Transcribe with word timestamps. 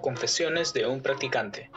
Confesiones 0.00 0.72
de 0.72 0.86
un 0.86 1.00
practicante. 1.00 1.70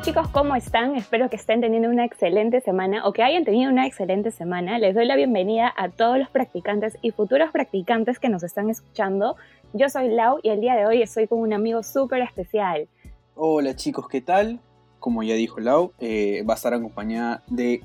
Hola 0.00 0.06
chicos, 0.06 0.28
¿cómo 0.28 0.56
están? 0.56 0.96
Espero 0.96 1.28
que 1.28 1.36
estén 1.36 1.60
teniendo 1.60 1.90
una 1.90 2.06
excelente 2.06 2.62
semana 2.62 3.06
o 3.06 3.12
que 3.12 3.22
hayan 3.22 3.44
tenido 3.44 3.70
una 3.70 3.86
excelente 3.86 4.30
semana. 4.30 4.78
Les 4.78 4.94
doy 4.94 5.04
la 5.04 5.14
bienvenida 5.14 5.70
a 5.76 5.90
todos 5.90 6.18
los 6.18 6.30
practicantes 6.30 6.96
y 7.02 7.10
futuros 7.10 7.50
practicantes 7.50 8.18
que 8.18 8.30
nos 8.30 8.42
están 8.42 8.70
escuchando. 8.70 9.36
Yo 9.74 9.90
soy 9.90 10.08
Lau 10.08 10.38
y 10.42 10.48
el 10.48 10.62
día 10.62 10.74
de 10.74 10.86
hoy 10.86 11.02
estoy 11.02 11.26
con 11.26 11.40
un 11.40 11.52
amigo 11.52 11.82
súper 11.82 12.22
especial. 12.22 12.88
Hola 13.34 13.76
chicos, 13.76 14.08
¿qué 14.08 14.22
tal? 14.22 14.58
Como 15.00 15.22
ya 15.22 15.34
dijo 15.34 15.60
Lau, 15.60 15.92
eh, 15.98 16.44
va 16.48 16.54
a 16.54 16.56
estar 16.56 16.72
acompañada 16.72 17.42
de 17.48 17.82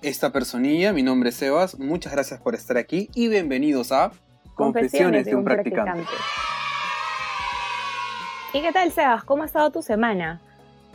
esta 0.00 0.32
personilla. 0.32 0.94
Mi 0.94 1.02
nombre 1.02 1.28
es 1.28 1.34
Sebas. 1.34 1.78
Muchas 1.78 2.14
gracias 2.14 2.40
por 2.40 2.54
estar 2.54 2.78
aquí 2.78 3.10
y 3.14 3.28
bienvenidos 3.28 3.92
a 3.92 4.10
Confesiones, 4.54 5.26
de 5.26 5.34
un, 5.34 5.44
practicante. 5.44 6.06
¿Y 8.54 8.62
qué 8.62 8.72
tal, 8.72 8.90
Sebas? 8.90 9.22
¿Cómo 9.24 9.42
ha 9.42 9.46
estado 9.46 9.70
tu 9.70 9.82
semana? 9.82 10.40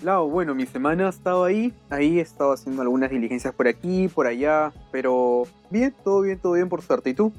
Lau, 0.01 0.29
bueno, 0.29 0.53
mi 0.53 0.65
semana 0.65 1.07
ha 1.07 1.09
estado 1.09 1.43
ahí. 1.43 1.73
Ahí 1.89 2.19
he 2.19 2.21
estado 2.21 2.53
haciendo 2.53 2.81
algunas 2.81 3.09
diligencias 3.09 3.53
por 3.53 3.67
aquí, 3.67 4.07
por 4.07 4.27
allá. 4.27 4.71
Pero 4.91 5.43
bien, 5.69 5.93
todo 6.03 6.21
bien, 6.21 6.39
todo 6.39 6.53
bien 6.53 6.69
por 6.69 6.81
suerte. 6.81 7.09
¿Y 7.09 7.13
tú? 7.13 7.31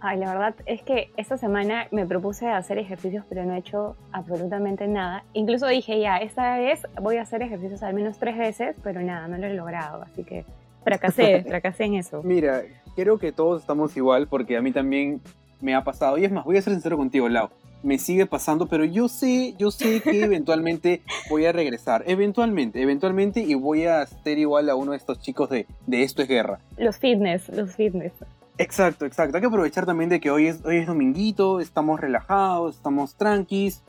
Ay, 0.00 0.18
la 0.18 0.32
verdad 0.32 0.54
es 0.66 0.82
que 0.82 1.10
esta 1.16 1.36
semana 1.36 1.88
me 1.90 2.06
propuse 2.06 2.48
hacer 2.48 2.78
ejercicios, 2.78 3.24
pero 3.28 3.44
no 3.44 3.54
he 3.54 3.58
hecho 3.58 3.96
absolutamente 4.12 4.86
nada. 4.86 5.24
Incluso 5.32 5.66
dije, 5.66 5.98
ya, 5.98 6.18
esta 6.18 6.58
vez 6.58 6.86
voy 7.00 7.16
a 7.16 7.22
hacer 7.22 7.42
ejercicios 7.42 7.82
al 7.82 7.94
menos 7.94 8.18
tres 8.18 8.38
veces, 8.38 8.76
pero 8.84 9.00
nada, 9.02 9.26
no 9.26 9.36
lo 9.38 9.46
he 9.46 9.54
logrado. 9.54 10.02
Así 10.02 10.22
que 10.22 10.44
fracasé, 10.84 11.42
fracasé 11.48 11.84
en 11.84 11.94
eso. 11.94 12.22
Mira, 12.22 12.62
creo 12.94 13.18
que 13.18 13.32
todos 13.32 13.62
estamos 13.62 13.96
igual 13.96 14.28
porque 14.28 14.56
a 14.56 14.62
mí 14.62 14.70
también 14.70 15.20
me 15.60 15.74
ha 15.74 15.82
pasado. 15.82 16.18
Y 16.18 16.24
es 16.24 16.30
más, 16.30 16.44
voy 16.44 16.56
a 16.56 16.62
ser 16.62 16.74
sincero 16.74 16.96
contigo, 16.96 17.28
Lau. 17.28 17.48
Me 17.86 17.98
sigue 17.98 18.26
pasando, 18.26 18.66
pero 18.66 18.84
yo 18.84 19.06
sé, 19.08 19.54
yo 19.58 19.70
sé 19.70 20.00
que 20.00 20.20
eventualmente 20.24 21.02
voy 21.30 21.44
a 21.46 21.52
regresar. 21.52 22.02
Eventualmente, 22.08 22.82
eventualmente, 22.82 23.38
y 23.38 23.54
voy 23.54 23.84
a 23.84 24.04
ser 24.06 24.38
igual 24.38 24.68
a 24.68 24.74
uno 24.74 24.90
de 24.90 24.96
estos 24.96 25.20
chicos 25.20 25.48
de, 25.50 25.68
de 25.86 26.02
Esto 26.02 26.20
es 26.20 26.28
Guerra. 26.28 26.58
Los 26.76 26.98
fitness, 26.98 27.48
los 27.50 27.76
fitness. 27.76 28.12
Exacto, 28.58 29.06
exacto. 29.06 29.36
Hay 29.36 29.40
que 29.40 29.46
aprovechar 29.46 29.86
también 29.86 30.10
de 30.10 30.18
que 30.18 30.32
hoy 30.32 30.48
es, 30.48 30.64
hoy 30.64 30.78
es 30.78 30.88
dominguito, 30.88 31.60
estamos 31.60 32.00
relajados, 32.00 32.74
estamos 32.74 33.14
tranquis. 33.14 33.84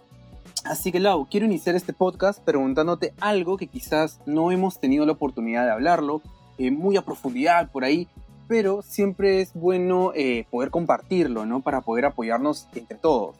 Así 0.64 0.92
que 0.92 1.00
Lau, 1.00 1.25
quiero 1.28 1.48
iniciar 1.48 1.75
este 1.75 1.92
podcast 1.92 2.40
preguntándote 2.44 3.16
algo 3.20 3.58
que 3.58 3.66
quizás 3.66 4.22
no 4.28 4.52
hemos 4.52 4.80
tenido 4.80 5.08
la 5.08 5.14
oportunidad 5.14 5.66
de 5.66 5.72
hablarlo 5.72 6.22
eh, 6.59 6.70
muy 6.70 6.98
a 6.98 7.02
profundidad 7.02 7.72
por 7.72 7.84
ahí, 7.84 8.08
pero 8.48 8.84
siempre 8.84 9.42
es 9.42 9.56
bueno 9.56 10.12
eh, 10.14 10.45
poder 10.52 10.70
compartirlo, 10.70 11.48
¿no? 11.48 11.62
Para 11.62 11.81
poder 11.81 12.06
apoyarnos 12.06 12.68
entre 12.75 12.98
todos. 12.98 13.38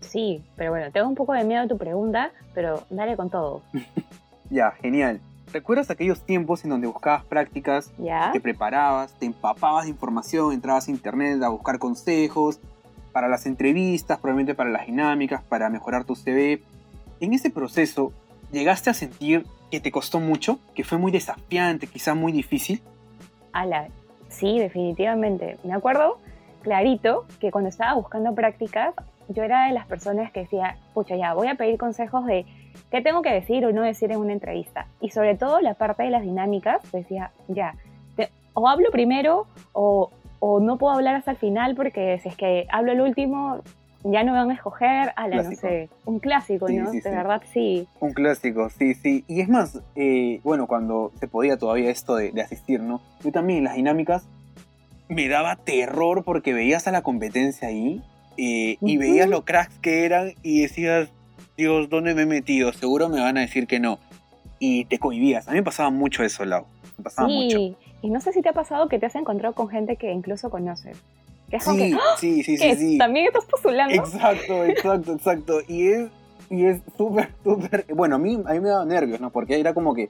Sí, 0.00 0.42
pero 0.56 0.70
bueno, 0.70 0.90
tengo 0.90 1.08
un 1.08 1.14
poco 1.14 1.32
de 1.32 1.44
miedo 1.44 1.62
a 1.62 1.68
tu 1.68 1.78
pregunta, 1.78 2.32
pero 2.54 2.84
dale 2.90 3.16
con 3.16 3.30
todo. 3.30 3.62
ya, 4.50 4.72
genial. 4.72 5.20
¿Recuerdas 5.52 5.90
aquellos 5.90 6.20
tiempos 6.22 6.64
en 6.64 6.70
donde 6.70 6.86
buscabas 6.86 7.24
prácticas, 7.24 7.92
¿Ya? 7.98 8.30
te 8.32 8.40
preparabas, 8.40 9.12
te 9.14 9.26
empapabas 9.26 9.84
de 9.84 9.90
información, 9.90 10.52
entrabas 10.52 10.86
a 10.86 10.90
internet 10.92 11.42
a 11.42 11.48
buscar 11.48 11.78
consejos 11.78 12.60
para 13.12 13.28
las 13.28 13.46
entrevistas, 13.46 14.18
probablemente 14.18 14.54
para 14.54 14.70
las 14.70 14.86
dinámicas, 14.86 15.42
para 15.42 15.68
mejorar 15.68 16.04
tu 16.04 16.14
CV? 16.14 16.62
En 17.18 17.32
ese 17.34 17.50
proceso, 17.50 18.12
¿llegaste 18.52 18.90
a 18.90 18.94
sentir 18.94 19.44
que 19.70 19.80
te 19.80 19.90
costó 19.90 20.20
mucho, 20.20 20.60
que 20.74 20.84
fue 20.84 20.98
muy 20.98 21.10
desafiante, 21.10 21.88
quizás 21.88 22.16
muy 22.16 22.30
difícil? 22.30 22.80
Ala, 23.52 23.88
sí, 24.28 24.58
definitivamente. 24.58 25.58
Me 25.64 25.74
acuerdo 25.74 26.18
clarito 26.62 27.26
que 27.40 27.50
cuando 27.50 27.70
estaba 27.70 27.94
buscando 27.94 28.34
prácticas, 28.34 28.94
yo 29.32 29.42
era 29.44 29.66
de 29.66 29.72
las 29.72 29.86
personas 29.86 30.30
que 30.32 30.40
decía, 30.40 30.76
pucha, 30.92 31.16
ya, 31.16 31.34
voy 31.34 31.48
a 31.48 31.54
pedir 31.54 31.78
consejos 31.78 32.26
de 32.26 32.44
qué 32.90 33.00
tengo 33.00 33.22
que 33.22 33.32
decir 33.32 33.64
o 33.64 33.72
no 33.72 33.82
decir 33.82 34.10
en 34.12 34.18
una 34.18 34.32
entrevista. 34.32 34.86
Y 35.00 35.10
sobre 35.10 35.36
todo 35.36 35.60
la 35.60 35.74
parte 35.74 36.02
de 36.02 36.10
las 36.10 36.22
dinámicas, 36.22 36.80
decía, 36.92 37.30
ya, 37.48 37.74
te- 38.16 38.30
o 38.54 38.68
hablo 38.68 38.90
primero 38.90 39.46
o, 39.72 40.10
o 40.40 40.60
no 40.60 40.78
puedo 40.78 40.94
hablar 40.94 41.14
hasta 41.14 41.30
el 41.30 41.36
final 41.36 41.74
porque 41.76 42.18
si 42.18 42.28
es 42.28 42.36
que 42.36 42.66
hablo 42.70 42.92
el 42.92 43.00
último, 43.00 43.60
ya 44.02 44.24
no 44.24 44.32
me 44.32 44.38
van 44.38 44.50
a 44.50 44.54
escoger, 44.54 45.12
ala, 45.14 45.42
no 45.42 45.52
sé, 45.52 45.90
un 46.06 46.18
clásico, 46.20 46.66
Sí, 46.68 46.76
¿no? 46.76 46.90
sí, 46.90 46.96
de 46.96 47.02
sí. 47.02 47.10
verdad, 47.10 47.42
sí. 47.52 47.88
Un 48.00 48.12
clásico, 48.14 48.68
sí, 48.70 48.94
sí. 48.94 49.24
Y 49.28 49.42
es 49.42 49.48
más, 49.48 49.80
eh, 49.94 50.40
bueno, 50.42 50.66
cuando 50.66 51.12
se 51.20 51.28
podía 51.28 51.56
todavía 51.58 51.90
esto 51.90 52.16
de, 52.16 52.32
de 52.32 52.40
asistir, 52.42 52.80
¿no? 52.80 53.00
Yo 53.22 53.30
también 53.30 53.58
en 53.58 53.64
las 53.64 53.74
dinámicas 53.76 54.26
me 55.08 55.28
daba 55.28 55.56
terror 55.56 56.24
porque 56.24 56.54
veías 56.54 56.86
a 56.88 56.92
la 56.92 57.02
competencia 57.02 57.68
ahí 57.68 58.02
eh, 58.42 58.78
y 58.80 58.96
Ujú. 58.96 59.00
veías 59.00 59.28
lo 59.28 59.44
cracks 59.44 59.78
que 59.80 60.06
eran 60.06 60.32
y 60.42 60.62
decías, 60.62 61.10
Dios, 61.58 61.90
¿dónde 61.90 62.14
me 62.14 62.22
he 62.22 62.26
metido? 62.26 62.72
Seguro 62.72 63.10
me 63.10 63.20
van 63.20 63.36
a 63.36 63.42
decir 63.42 63.66
que 63.66 63.78
no. 63.80 63.98
Y 64.58 64.86
te 64.86 64.98
cohibías. 64.98 65.46
A 65.46 65.50
mí 65.50 65.58
me 65.58 65.62
pasaba 65.62 65.90
mucho 65.90 66.22
eso, 66.22 66.46
Lau. 66.46 66.64
Me 66.96 67.04
pasaba 67.04 67.28
mucho. 67.28 67.58
Sí, 67.58 67.76
y 68.00 68.08
no 68.08 68.18
sé 68.20 68.32
si 68.32 68.40
te 68.40 68.48
ha 68.48 68.54
pasado 68.54 68.88
que 68.88 68.98
te 68.98 69.04
has 69.04 69.14
encontrado 69.14 69.54
con 69.54 69.68
gente 69.68 69.96
que 69.96 70.10
incluso 70.10 70.48
conoces. 70.48 70.96
Que 71.50 71.56
es 71.56 71.64
como 71.64 71.76
que, 71.76 71.90
Sí, 71.90 71.94
¡Ah! 71.94 72.16
sí, 72.18 72.42
sí, 72.42 72.56
sí, 72.56 72.74
sí. 72.76 72.98
¿También 72.98 73.26
estás 73.26 73.44
postulando? 73.44 73.94
Exacto, 73.94 74.64
exacto, 74.64 75.12
exacto. 75.12 75.60
Y 75.68 75.88
es 75.88 76.08
y 76.48 76.64
es 76.64 76.80
súper, 76.96 77.28
súper... 77.44 77.84
Bueno, 77.94 78.16
a 78.16 78.18
mí, 78.18 78.40
a 78.46 78.52
mí 78.52 78.60
me 78.60 78.70
daba 78.70 78.86
nervios, 78.86 79.20
¿no? 79.20 79.28
Porque 79.30 79.60
era 79.60 79.74
como 79.74 79.94
que 79.94 80.08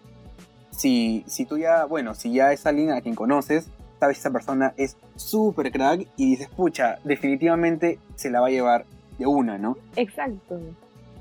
si, 0.71 1.25
si 1.27 1.45
tú 1.47 1.59
ya, 1.59 1.85
bueno, 1.85 2.15
si 2.15 2.33
ya 2.33 2.53
es 2.53 2.65
alguien 2.65 2.93
a 2.93 3.01
quien 3.01 3.15
conoces, 3.17 3.69
sabes 4.01 4.17
que 4.17 4.21
esa 4.21 4.31
persona 4.31 4.75
es 4.79 4.97
súper 5.15 5.71
crack 5.71 6.09
y 6.17 6.31
dices, 6.31 6.49
pucha, 6.49 6.99
definitivamente 7.05 7.99
se 8.17 8.31
la 8.31 8.41
va 8.41 8.49
a 8.49 8.51
llevar 8.51 8.87
de 9.19 9.27
una, 9.27 9.59
¿no? 9.59 9.77
Exacto. 9.95 10.59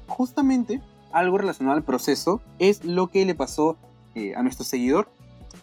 Justamente 0.07 0.81
algo 1.12 1.38
relacionado 1.38 1.78
al 1.78 1.84
proceso 1.84 2.41
es 2.57 2.85
lo 2.85 3.07
que 3.07 3.25
le 3.25 3.35
pasó 3.35 3.78
eh, 4.16 4.34
a 4.35 4.44
nuestro 4.44 4.63
seguidor, 4.63 5.09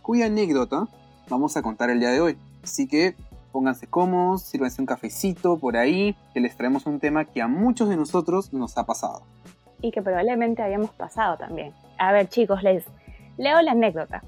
cuya 0.02 0.26
anécdota 0.26 0.86
vamos 1.28 1.56
a 1.56 1.62
contar 1.62 1.88
el 1.88 2.00
día 2.00 2.10
de 2.10 2.20
hoy. 2.20 2.38
Así 2.62 2.86
que 2.86 3.16
pónganse 3.50 3.86
cómodos, 3.86 4.42
sírvanse 4.42 4.82
un 4.82 4.86
cafecito 4.86 5.56
por 5.58 5.78
ahí, 5.78 6.14
que 6.34 6.40
les 6.40 6.54
traemos 6.54 6.84
un 6.84 7.00
tema 7.00 7.24
que 7.24 7.40
a 7.40 7.48
muchos 7.48 7.88
de 7.88 7.96
nosotros 7.96 8.52
nos 8.52 8.76
ha 8.76 8.84
pasado. 8.84 9.22
Y 9.80 9.90
que 9.90 10.02
probablemente 10.02 10.62
hayamos 10.62 10.90
pasado 10.90 11.38
también. 11.38 11.72
A 11.98 12.12
ver, 12.12 12.28
chicos, 12.28 12.62
les 12.62 12.84
leo 13.38 13.62
la 13.62 13.72
anécdota. 13.72 14.22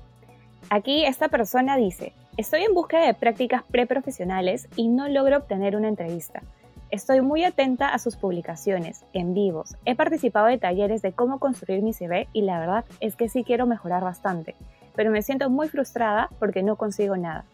Aquí 0.70 1.04
esta 1.04 1.28
persona 1.28 1.76
dice, 1.76 2.14
estoy 2.38 2.62
en 2.62 2.72
búsqueda 2.72 3.04
de 3.04 3.14
prácticas 3.14 3.64
preprofesionales 3.64 4.68
y 4.76 4.86
no 4.86 5.08
logro 5.08 5.38
obtener 5.38 5.74
una 5.74 5.88
entrevista. 5.88 6.40
Estoy 6.88 7.20
muy 7.20 7.42
atenta 7.42 7.88
a 7.88 7.98
sus 7.98 8.14
publicaciones, 8.14 9.04
en 9.12 9.34
vivos. 9.34 9.74
He 9.84 9.96
participado 9.96 10.46
de 10.46 10.56
talleres 10.56 11.02
de 11.02 11.10
cómo 11.10 11.40
construir 11.40 11.82
mi 11.82 11.92
CV 11.92 12.28
y 12.32 12.42
la 12.42 12.60
verdad 12.60 12.84
es 13.00 13.16
que 13.16 13.28
sí 13.28 13.42
quiero 13.42 13.66
mejorar 13.66 14.04
bastante, 14.04 14.54
pero 14.94 15.10
me 15.10 15.22
siento 15.22 15.50
muy 15.50 15.68
frustrada 15.68 16.30
porque 16.38 16.62
no 16.62 16.76
consigo 16.76 17.16
nada. 17.16 17.44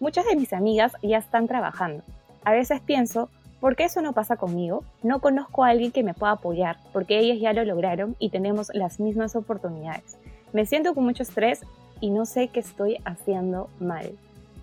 Muchas 0.00 0.24
de 0.24 0.36
mis 0.36 0.54
amigas 0.54 0.94
ya 1.02 1.18
están 1.18 1.46
trabajando. 1.46 2.02
A 2.42 2.52
veces 2.52 2.80
pienso, 2.80 3.28
¿por 3.60 3.76
qué 3.76 3.84
eso 3.84 4.00
no 4.00 4.14
pasa 4.14 4.36
conmigo? 4.36 4.84
No 5.02 5.20
conozco 5.20 5.64
a 5.64 5.68
alguien 5.68 5.92
que 5.92 6.02
me 6.02 6.14
pueda 6.14 6.32
apoyar, 6.32 6.78
porque 6.94 7.18
ellas 7.18 7.40
ya 7.40 7.52
lo 7.52 7.62
lograron 7.66 8.16
y 8.18 8.30
tenemos 8.30 8.70
las 8.72 9.00
mismas 9.00 9.36
oportunidades. 9.36 10.16
Me 10.54 10.64
siento 10.64 10.94
con 10.94 11.04
mucho 11.04 11.24
estrés 11.24 11.60
y 12.00 12.08
no 12.08 12.24
sé 12.24 12.48
qué 12.48 12.60
estoy 12.60 12.96
haciendo 13.04 13.68
mal. 13.78 14.12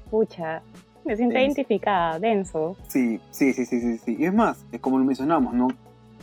Pucha, 0.09 0.61
me 1.05 1.15
siento 1.15 1.33
Denso. 1.33 1.45
identificada, 1.45 2.19
denso. 2.19 2.75
Sí, 2.87 3.19
sí, 3.31 3.53
sí, 3.53 3.65
sí, 3.65 3.79
sí, 3.79 3.97
sí. 3.97 4.15
Y 4.19 4.25
es 4.25 4.33
más, 4.33 4.65
eh, 4.71 4.79
como 4.79 4.97
lo 4.99 5.05
mencionamos, 5.05 5.53
¿no? 5.53 5.67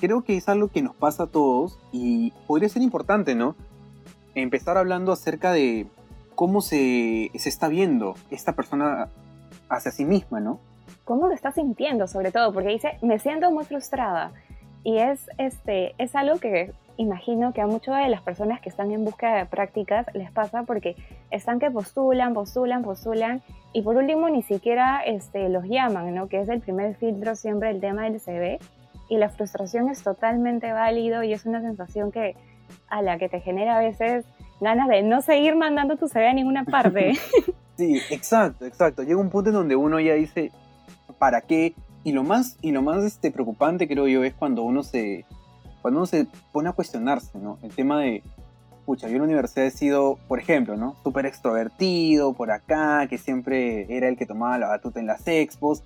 Creo 0.01 0.23
que 0.23 0.37
es 0.37 0.49
algo 0.49 0.69
que 0.69 0.83
nos 0.83 0.95
pasa 0.95 1.25
a 1.25 1.27
todos 1.27 1.79
y 1.93 2.33
podría 2.47 2.69
ser 2.69 2.83
importante, 2.83 3.35
¿no? 3.35 3.55
Empezar 4.35 4.77
hablando 4.77 5.13
acerca 5.13 5.53
de 5.53 5.87
cómo 6.35 6.61
se, 6.61 7.31
se 7.35 7.49
está 7.49 7.69
viendo 7.69 8.15
esta 8.31 8.53
persona 8.55 9.09
hacia 9.69 9.93
sí 9.93 10.05
misma, 10.05 10.41
¿no? 10.41 10.59
¿Cómo 11.05 11.29
lo 11.29 11.35
estás 11.35 11.55
sintiendo 11.55 12.07
sobre 12.07 12.33
todo? 12.33 12.53
Porque 12.53 12.71
dice, 12.71 12.99
me 13.03 13.19
siento 13.19 13.51
muy 13.51 13.65
frustrada. 13.65 14.33
Y 14.83 14.99
es, 14.99 15.21
este, 15.39 15.95
es 15.99 16.15
algo 16.15 16.39
que 16.39 16.73
imagino 16.97 17.53
que 17.53 17.61
a 17.61 17.67
muchas 17.67 17.99
de 17.99 18.09
las 18.09 18.23
personas 18.23 18.61
que 18.61 18.69
están 18.69 18.91
en 18.91 19.05
búsqueda 19.05 19.37
de 19.37 19.47
prácticas 19.47 20.07
les 20.15 20.31
pasa 20.31 20.63
porque 20.63 20.97
están 21.31 21.59
que 21.59 21.71
postulan, 21.71 22.35
postulan, 22.35 22.83
postulan 22.83 23.43
y 23.73 23.83
por 23.83 23.97
último 23.97 24.29
ni 24.29 24.43
siquiera 24.43 25.01
este, 25.05 25.49
los 25.49 25.65
llaman, 25.65 26.15
¿no? 26.15 26.29
Que 26.29 26.41
es 26.41 26.49
el 26.49 26.61
primer 26.61 26.95
filtro 26.97 27.35
siempre 27.35 27.71
el 27.71 27.81
tema 27.81 28.05
del 28.05 28.21
CV 28.21 28.59
y 29.09 29.19
la 29.19 29.29
frustración 29.29 29.89
es 29.89 30.03
totalmente 30.03 30.73
válido 30.73 31.23
y 31.23 31.33
es 31.33 31.47
una 31.47 31.61
sensación 31.61 32.13
que 32.13 32.37
a 32.89 33.03
la 33.03 33.19
que 33.19 33.29
te 33.29 33.41
genera 33.41 33.77
a 33.77 33.81
veces 33.81 34.25
ganas 34.61 34.89
de 34.89 35.03
no 35.03 35.21
seguir 35.21 35.57
mandando 35.57 35.97
tu 35.97 36.09
CV 36.09 36.29
a 36.29 36.33
ninguna 36.33 36.65
parte. 36.71 37.15
Sí, 37.77 38.01
exacto, 38.11 38.65
exacto. 38.67 39.03
Llega 39.03 39.21
un 39.21 39.31
punto 39.31 39.51
en 39.51 39.57
donde 39.57 39.77
uno 39.77 39.99
ya 39.99 40.15
dice, 40.15 40.53
¿para 41.19 41.41
qué? 41.41 41.75
Y 42.05 42.13
lo 42.13 42.23
más, 42.23 42.57
y 42.61 42.71
lo 42.71 42.83
más 42.83 43.03
este, 43.03 43.31
preocupante, 43.31 43.89
creo 43.89 44.07
yo, 44.07 44.23
es 44.23 44.35
cuando 44.35 44.63
uno 44.63 44.83
se, 44.83 45.25
cuando 45.85 46.01
uno 46.01 46.07
se 46.07 46.27
pone 46.51 46.71
a 46.71 46.73
cuestionarse, 46.73 47.39
¿no? 47.39 47.59
El 47.61 47.71
tema 47.75 48.01
de, 48.01 48.23
pucha, 48.87 49.07
yo 49.07 49.17
en 49.17 49.19
la 49.19 49.25
universidad 49.25 49.67
he 49.67 49.71
sido, 49.71 50.19
por 50.29 50.39
ejemplo, 50.39 50.79
¿no? 50.79 50.97
Súper 51.03 51.27
extrovertido 51.27 52.33
por 52.33 52.51
acá, 52.53 53.07
que 53.07 53.19
siempre 53.19 53.95
era 53.95 54.09
el 54.09 54.17
que 54.17 54.25
tomaba 54.25 54.57
la 54.57 54.69
batuta 54.69 54.99
en 54.99 55.07
las 55.07 55.29
expos, 55.29 55.83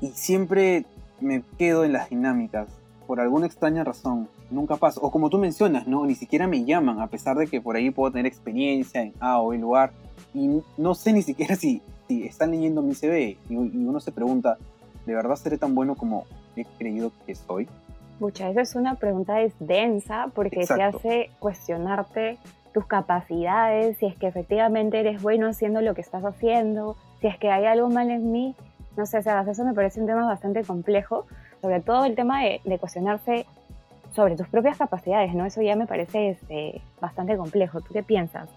y 0.00 0.12
siempre 0.12 0.86
me 1.20 1.42
quedo 1.58 1.84
en 1.84 1.92
las 1.92 2.08
dinámicas, 2.08 2.70
por 3.06 3.20
alguna 3.20 3.44
extraña 3.44 3.84
razón. 3.84 4.30
Nunca 4.50 4.76
pasa. 4.76 4.98
O 5.02 5.10
como 5.10 5.28
tú 5.28 5.36
mencionas, 5.36 5.86
¿no? 5.86 6.06
Ni 6.06 6.14
siquiera 6.14 6.46
me 6.46 6.64
llaman, 6.64 6.98
a 6.98 7.08
pesar 7.08 7.36
de 7.36 7.48
que 7.48 7.60
por 7.60 7.76
ahí 7.76 7.90
puedo 7.90 8.10
tener 8.10 8.24
experiencia 8.24 9.02
en 9.02 9.12
A 9.20 9.42
o 9.42 9.50
B 9.50 9.58
lugar. 9.58 9.92
Y 10.32 10.62
no 10.78 10.94
sé 10.94 11.12
ni 11.12 11.20
siquiera 11.20 11.54
si, 11.54 11.82
si 12.06 12.22
están 12.22 12.52
leyendo 12.52 12.80
mi 12.80 12.94
CV. 12.94 13.36
Y, 13.50 13.56
uno 13.56 14.00
se 14.00 14.10
pregunta, 14.10 14.56
¿de 15.04 15.14
verdad 15.14 15.36
seré 15.36 15.58
tan 15.58 15.74
bueno 15.74 15.96
como 15.96 16.24
he 16.56 16.64
creído 16.78 17.12
que 17.26 17.34
soy? 17.34 17.68
Mucha, 18.20 18.50
esa 18.50 18.62
es 18.62 18.74
una 18.74 18.96
pregunta 18.96 19.36
densa 19.60 20.30
porque 20.34 20.66
te 20.66 20.82
hace 20.82 21.30
cuestionarte 21.38 22.38
tus 22.74 22.86
capacidades, 22.86 23.96
si 23.98 24.06
es 24.06 24.16
que 24.16 24.26
efectivamente 24.26 24.98
eres 24.98 25.22
bueno 25.22 25.48
haciendo 25.48 25.80
lo 25.80 25.94
que 25.94 26.00
estás 26.00 26.24
haciendo, 26.24 26.96
si 27.20 27.28
es 27.28 27.38
que 27.38 27.50
hay 27.50 27.66
algo 27.66 27.88
mal 27.88 28.10
en 28.10 28.32
mí. 28.32 28.56
No 28.96 29.06
sé, 29.06 29.22
Sebas, 29.22 29.46
eso 29.46 29.64
me 29.64 29.74
parece 29.74 30.00
un 30.00 30.06
tema 30.06 30.26
bastante 30.26 30.64
complejo, 30.64 31.26
sobre 31.62 31.80
todo 31.80 32.04
el 32.04 32.16
tema 32.16 32.42
de, 32.42 32.78
cuestionarse 32.78 33.46
sobre 34.12 34.36
tus 34.36 34.48
propias 34.48 34.78
capacidades, 34.78 35.32
¿no? 35.34 35.46
Eso 35.46 35.62
ya 35.62 35.76
me 35.76 35.86
parece 35.86 36.30
este, 36.30 36.82
bastante 37.00 37.36
complejo. 37.36 37.80
¿Tú 37.80 37.92
qué 37.92 38.02
piensas? 38.02 38.48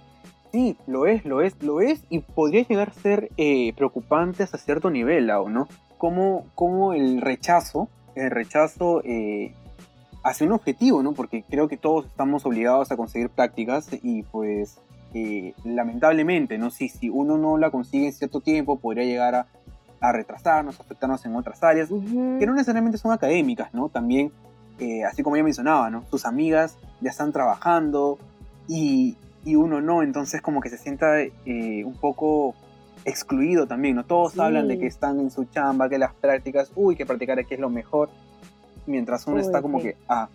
Sí, 0.52 0.76
lo 0.88 1.06
es, 1.06 1.24
lo 1.24 1.42
es, 1.42 1.62
lo 1.62 1.82
es, 1.82 2.04
y 2.10 2.20
podría 2.20 2.64
llegar 2.64 2.90
a 2.90 2.94
ser 2.94 3.30
eh, 3.38 3.74
preocupante 3.74 4.44
hasta 4.44 4.58
cierto 4.58 4.90
nivel, 4.90 5.28
¿no? 5.28 5.68
Como, 5.98 6.46
como 6.56 6.94
el 6.94 7.22
rechazo, 7.22 7.88
el 8.16 8.32
rechazo 8.32 9.02
eh, 9.04 9.54
hacia 10.24 10.48
un 10.48 10.54
objetivo, 10.54 11.04
¿no? 11.04 11.14
Porque 11.14 11.44
creo 11.50 11.68
que 11.68 11.78
todos 11.78 12.06
estamos 12.06 12.46
obligados 12.46 12.92
a 12.92 12.98
conseguir 12.98 13.30
prácticas 13.30 13.90
y 14.04 14.24
pues 14.24 14.80
eh, 15.14 15.54
lamentablemente, 15.64 16.58
¿no? 16.58 16.70
Si, 16.70 16.90
si 16.90 17.10
uno 17.10 17.38
no 17.38 17.58
la 17.58 17.72
consigue 17.72 18.08
en 18.08 18.14
cierto 18.14 18.42
tiempo, 18.42 18.80
podría 18.80 19.06
llegar 19.06 19.36
a 19.36 19.48
a 20.02 20.12
retrasarnos, 20.12 20.80
afectarnos 20.80 21.24
en 21.26 21.36
otras 21.36 21.64
áreas, 21.64 21.88
que 21.88 22.46
no 22.46 22.54
necesariamente 22.54 22.98
son 22.98 23.12
académicas, 23.12 23.72
¿no? 23.74 23.88
También, 23.88 24.32
eh, 24.80 25.04
así 25.06 25.22
como 25.22 25.38
ya 25.38 25.44
mencionaba, 25.44 25.92
¿no? 25.92 26.02
Tus 26.10 26.26
amigas 26.26 26.76
ya 27.02 27.12
están 27.12 27.32
trabajando 27.32 28.18
y, 28.68 29.16
y 29.46 29.56
uno 29.56 29.80
no, 29.80 30.02
entonces 30.02 30.42
como 30.42 30.60
que 30.60 30.70
se 30.70 30.80
sienta 30.80 31.22
eh, 31.22 31.84
un 31.86 31.94
poco 31.94 32.56
excluido 33.06 33.68
también, 33.68 33.96
¿no? 33.96 34.06
Todos 34.06 34.38
hablan 34.40 34.68
de 34.68 34.78
que 34.78 34.88
están 34.88 35.20
en 35.20 35.32
su 35.32 35.46
chamba, 35.46 35.90
que 35.90 35.98
las 35.98 36.14
prácticas, 36.14 36.72
uy, 36.76 36.96
que 36.96 37.06
practicar 37.06 37.40
aquí 37.40 37.56
es 37.56 37.60
lo 37.60 37.70
mejor, 37.70 38.10
mientras 38.86 39.28
uno 39.28 39.40
está 39.40 39.62
como 39.62 39.82
que, 39.82 39.96
ah, 40.08 40.28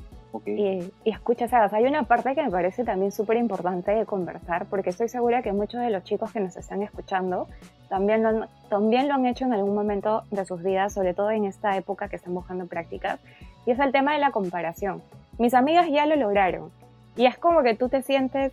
y, 0.45 0.93
y, 1.05 1.11
escucha, 1.11 1.49
sabes, 1.49 1.73
hay 1.73 1.85
una 1.85 2.03
parte 2.03 2.35
que 2.35 2.43
me 2.43 2.51
parece 2.51 2.85
también 2.85 3.13
súper 3.13 3.37
importante 3.37 3.93
de 3.93 4.05
conversar, 4.05 4.67
porque 4.67 4.91
estoy 4.91 5.09
segura 5.09 5.43
que 5.43 5.53
muchos 5.53 5.81
de 5.81 5.91
los 5.91 6.05
chicos 6.05 6.33
que 6.33 6.41
nos 6.41 6.57
están 6.57 6.83
escuchando 6.83 7.49
también 7.89 8.23
lo, 8.23 8.29
han, 8.29 8.49
también 8.69 9.09
lo 9.09 9.15
han 9.15 9.27
hecho 9.27 9.45
en 9.45 9.55
algún 9.55 9.75
momento 9.75 10.25
de 10.31 10.45
sus 10.45 10.62
vidas, 10.62 10.93
sobre 10.93 11.15
todo 11.15 11.31
en 11.31 11.45
esta 11.45 11.77
época 11.77 12.09
que 12.09 12.17
están 12.17 12.35
buscando 12.35 12.67
prácticas, 12.67 13.21
y 13.65 13.71
es 13.71 13.79
el 13.79 13.93
tema 13.93 14.12
de 14.12 14.19
la 14.19 14.31
comparación. 14.31 15.03
Mis 15.39 15.55
amigas 15.55 15.89
ya 15.91 16.07
lo 16.07 16.17
lograron, 16.17 16.71
y 17.17 17.27
es 17.27 17.39
como 17.39 17.62
que 17.62 17.75
tú 17.75 17.89
te 17.89 18.03
sientes 18.03 18.53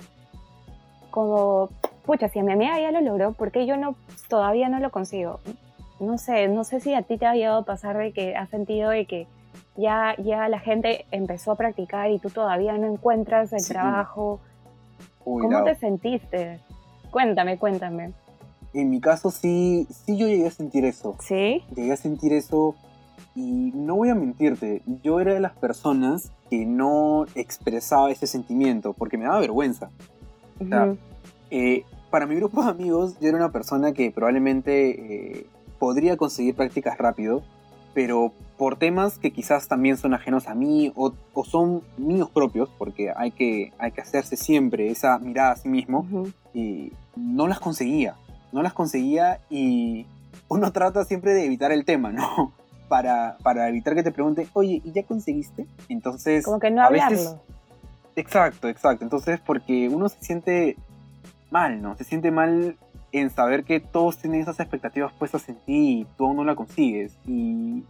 como, 1.11 1.69
pucha, 2.05 2.29
si 2.29 2.39
a 2.39 2.43
mi 2.43 2.51
amiga 2.51 2.79
ya 2.79 2.91
lo 2.91 3.01
logró, 3.01 3.33
¿por 3.33 3.51
qué 3.51 3.65
yo 3.65 3.77
no, 3.77 3.95
todavía 4.27 4.69
no 4.69 4.79
lo 4.79 4.91
consigo? 4.91 5.39
No 5.99 6.17
sé, 6.17 6.47
no 6.47 6.63
sé 6.63 6.79
si 6.79 6.93
a 6.93 7.01
ti 7.03 7.17
te 7.17 7.25
ha 7.25 7.33
llegado 7.33 7.59
a 7.59 7.65
pasar 7.65 7.97
de 7.97 8.11
que 8.11 8.35
has 8.35 8.49
sentido 8.49 8.89
de 8.89 9.05
que 9.05 9.27
ya, 9.77 10.15
ya 10.17 10.49
la 10.49 10.59
gente 10.59 11.05
empezó 11.11 11.51
a 11.51 11.55
practicar 11.55 12.11
y 12.11 12.19
tú 12.19 12.29
todavía 12.29 12.77
no 12.77 12.87
encuentras 12.87 13.53
el 13.53 13.65
trabajo. 13.65 14.39
¿Cómo 15.23 15.63
te 15.63 15.75
sentiste? 15.75 16.59
Cuéntame, 17.11 17.57
cuéntame. 17.57 18.11
En 18.73 18.89
mi 18.89 18.99
caso 18.99 19.29
sí, 19.31 19.87
sí 19.89 20.17
yo 20.17 20.27
llegué 20.27 20.47
a 20.47 20.51
sentir 20.51 20.83
eso. 20.85 21.15
¿Sí? 21.19 21.63
Llegué 21.75 21.93
a 21.93 21.97
sentir 21.97 22.33
eso 22.33 22.75
y 23.35 23.71
no 23.73 23.95
voy 23.95 24.09
a 24.09 24.15
mentirte, 24.15 24.81
yo 25.01 25.19
era 25.19 25.33
de 25.33 25.39
las 25.39 25.53
personas 25.53 26.31
que 26.49 26.65
no 26.65 27.25
expresaba 27.35 28.11
ese 28.11 28.27
sentimiento 28.27 28.93
porque 28.93 29.17
me 29.17 29.25
daba 29.25 29.39
vergüenza. 29.39 29.89
Eh, 31.55 31.85
para 32.09 32.25
mi 32.25 32.33
grupo 32.35 32.63
de 32.63 32.71
amigos 32.71 33.15
yo 33.19 33.29
era 33.29 33.37
una 33.37 33.51
persona 33.51 33.91
que 33.91 34.09
probablemente 34.09 35.35
eh, 35.35 35.47
podría 35.77 36.17
conseguir 36.17 36.55
prácticas 36.55 36.97
rápido, 36.97 37.43
pero 37.93 38.33
por 38.57 38.77
temas 38.77 39.19
que 39.19 39.31
quizás 39.31 39.67
también 39.67 39.97
son 39.97 40.15
ajenos 40.15 40.47
a 40.47 40.55
mí 40.55 40.91
o, 40.95 41.13
son 41.43 41.83
míos 41.95 42.31
propios, 42.33 42.69
porque 42.79 43.13
hay 43.15 43.29
que, 43.29 43.71
hay 43.77 43.91
que 43.91 44.01
hacerse 44.01 44.35
siempre 44.35 44.89
esa 44.89 45.19
mirada 45.19 45.51
a 45.51 45.55
sí 45.57 45.69
mismo, 45.69 46.07
y 46.55 46.91
no 47.15 47.47
las 47.47 47.59
conseguía, 47.59 48.15
no 48.51 48.63
las 48.63 48.73
conseguía 48.73 49.39
y 49.51 50.07
uno 50.47 50.71
trata 50.73 51.05
siempre 51.05 51.35
de 51.35 51.45
evitar 51.45 51.71
el 51.71 51.85
tema, 51.85 52.11
¿no? 52.11 52.51
Para, 52.89 53.37
para 53.41 53.69
evitar 53.69 53.95
que 53.95 54.03
te 54.03 54.11
pregunten, 54.11 54.47
oye, 54.53 54.79
¿y 54.83 54.91
ya 54.91 55.03
conseguiste? 55.03 55.65
Entonces... 55.89 56.45
Como 56.45 56.59
que 56.59 56.69
no 56.69 56.83
hablarlo. 56.83 57.41
exacto, 58.15 58.69
exacto. 58.69 59.03
Entonces, 59.03 59.39
porque 59.39 59.89
uno 59.89 60.09
se 60.09 60.19
siente 60.19 60.77
mal, 61.53 61.81
¿no? 61.81 61.95
Se 61.95 62.03
siente 62.03 62.31
mal 62.31 62.75
en 63.13 63.29
saber 63.29 63.63
que 63.63 63.79
todos 63.79 64.17
tienen 64.17 64.41
esas 64.41 64.59
expectativas 64.59 65.13
puestas 65.13 65.47
en 65.47 65.55
ti 65.55 66.01
y 66.01 66.05
tú 66.17 66.25
aún 66.25 66.35
no 66.35 66.43
la 66.43 66.55
consigues. 66.55 67.15
Y 67.25 67.85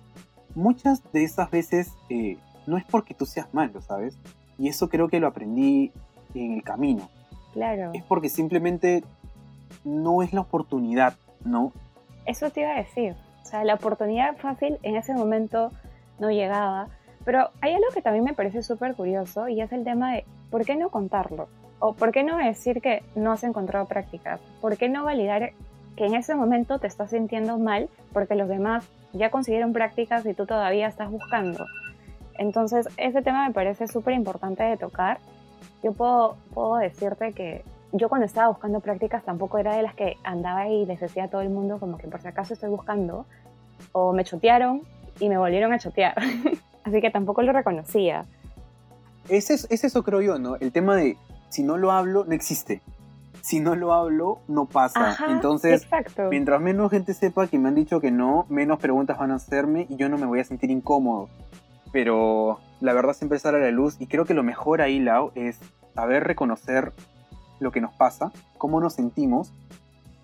muchas 0.54 1.02
de 1.14 1.24
esas 1.24 1.50
veces 1.50 1.94
eh, 2.10 2.38
no 2.68 2.78
es 2.78 2.84
porque 2.84 3.14
tú 3.14 3.26
seas 3.26 3.52
malo, 3.54 3.82
¿sabes? 3.82 4.20
Y 4.60 4.68
eso 4.68 4.90
creo 4.90 5.08
que 5.08 5.20
lo 5.20 5.28
aprendí 5.28 5.92
en 6.36 6.54
el 6.54 6.64
camino. 6.64 7.10
Claro. 7.54 7.92
Es 7.94 8.04
porque 8.04 8.30
simplemente 8.30 9.04
no 9.86 10.22
es 10.22 10.34
la 10.34 10.42
oportunidad, 10.42 11.16
¿no? 11.46 11.72
Eso 12.26 12.50
te 12.50 12.62
iba 12.62 12.72
a 12.72 12.78
decir. 12.78 13.16
O 13.42 13.46
sea, 13.46 13.64
la 13.64 13.76
oportunidad 13.76 14.36
fácil 14.38 14.78
en 14.84 14.98
ese 14.98 15.14
momento 15.14 15.72
no 16.20 16.32
llegaba. 16.32 16.90
Pero 17.24 17.50
hay 17.62 17.74
algo 17.74 17.88
que 17.94 18.02
también 18.02 18.26
me 18.26 18.34
parece 18.34 18.62
súper 18.62 18.96
curioso 18.96 19.48
y 19.48 19.62
es 19.62 19.72
el 19.72 19.86
tema 19.86 20.14
de 20.14 20.26
por 20.52 20.66
qué 20.66 20.76
no 20.76 20.90
contarlo. 20.90 21.48
O 21.86 21.92
por 21.92 22.14
qué 22.14 22.24
no 22.24 22.38
decir 22.38 22.80
que 22.80 23.04
no 23.14 23.34
has 23.34 23.44
encontrado 23.44 23.88
prácticas. 23.88 24.40
¿Por 24.62 24.78
qué 24.78 24.88
no 24.88 25.04
validar 25.04 25.52
que 25.98 26.06
en 26.06 26.16
ese 26.16 26.34
momento 26.34 26.80
te 26.80 26.88
estás 26.88 27.10
sintiendo 27.10 27.58
mal 27.58 27.90
porque 28.14 28.36
los 28.36 28.48
demás 28.48 28.88
ya 29.12 29.30
consiguieron 29.30 29.74
prácticas 29.74 30.26
y 30.26 30.34
tú 30.34 30.46
todavía 30.46 30.88
estás 30.88 31.12
buscando. 31.12 31.66
Entonces, 32.38 32.88
ese 32.96 33.22
tema 33.22 33.46
me 33.46 33.54
parece 33.54 33.90
súper 33.90 34.14
importante 34.14 34.64
de 34.64 34.78
tocar. 34.78 35.20
Yo 35.84 35.92
puedo, 35.92 36.38
puedo 36.54 36.78
decirte 36.78 37.34
que 37.34 37.66
yo 37.92 38.08
cuando 38.08 38.28
estaba 38.28 38.48
buscando 38.48 38.80
prácticas 38.80 39.26
tampoco 39.26 39.58
era 39.58 39.76
de 39.76 39.84
las 39.84 39.94
que 39.94 40.16
andaba 40.24 40.70
y 40.70 40.86
les 40.86 41.02
decía 41.02 41.26
a 41.26 41.28
todo 41.28 41.42
el 41.42 41.50
mundo 41.50 41.80
como 41.82 41.98
que 41.98 42.08
por 42.08 42.22
si 42.22 42.30
acaso 42.30 42.54
estoy 42.54 42.70
buscando. 42.70 43.26
O 43.92 44.14
me 44.14 44.24
chotearon 44.24 44.84
y 45.20 45.28
me 45.28 45.38
volvieron 45.38 45.74
a 45.74 45.80
chotear. 45.80 46.16
Así 46.86 47.02
que 47.02 47.12
tampoco 47.12 47.42
lo 47.42 47.52
reconocía. 47.52 48.24
Es 49.28 49.50
es 49.50 49.84
eso 49.84 50.02
creo 50.04 50.22
yo, 50.22 50.40
¿no? 50.40 50.56
El 50.56 50.72
tema 50.72 50.96
de 50.96 51.18
si 51.54 51.64
no 51.64 51.78
lo 51.78 51.92
hablo, 51.92 52.26
no 52.26 52.34
existe 52.34 52.82
si 53.44 53.60
no 53.60 53.76
lo 53.76 53.94
hablo, 53.94 54.40
no 54.48 54.66
pasa. 54.66 55.18
Entonces, 55.28 55.86
mientras 56.32 56.62
menos 56.62 56.90
gente 56.90 57.14
sepa 57.14 57.48
que 57.48 57.60
me 57.60 57.68
han 57.68 57.76
dicho 57.76 58.00
que 58.00 58.10
no, 58.10 58.46
menos 58.48 58.80
preguntas 58.80 59.18
van 59.18 59.32
a 59.32 59.36
hacerme 59.36 59.86
y 59.90 59.98
yo 59.98 60.08
no 60.08 60.18
me 60.18 60.26
voy 60.26 60.40
a 60.40 60.46
sentir 60.46 60.72
incómodo. 60.72 61.28
Pero 61.92 62.60
la 62.80 62.94
verdad 62.94 63.12
siempre 63.14 63.40
sale 63.40 63.58
a 63.58 63.62
la 63.62 63.72
luz 63.72 63.98
y 64.00 64.08
creo 64.08 64.24
que 64.24 64.34
lo 64.34 64.44
mejor 64.44 64.82
ahí, 64.82 64.98
Lau, 65.00 65.34
es 65.36 65.60
saber 65.94 66.24
reconocer 66.24 66.94
lo 67.60 67.74
que 67.74 67.82
nos 67.82 67.94
pasa, 67.94 68.32
cómo 68.58 68.80
nos 68.80 68.94
sentimos 68.94 69.52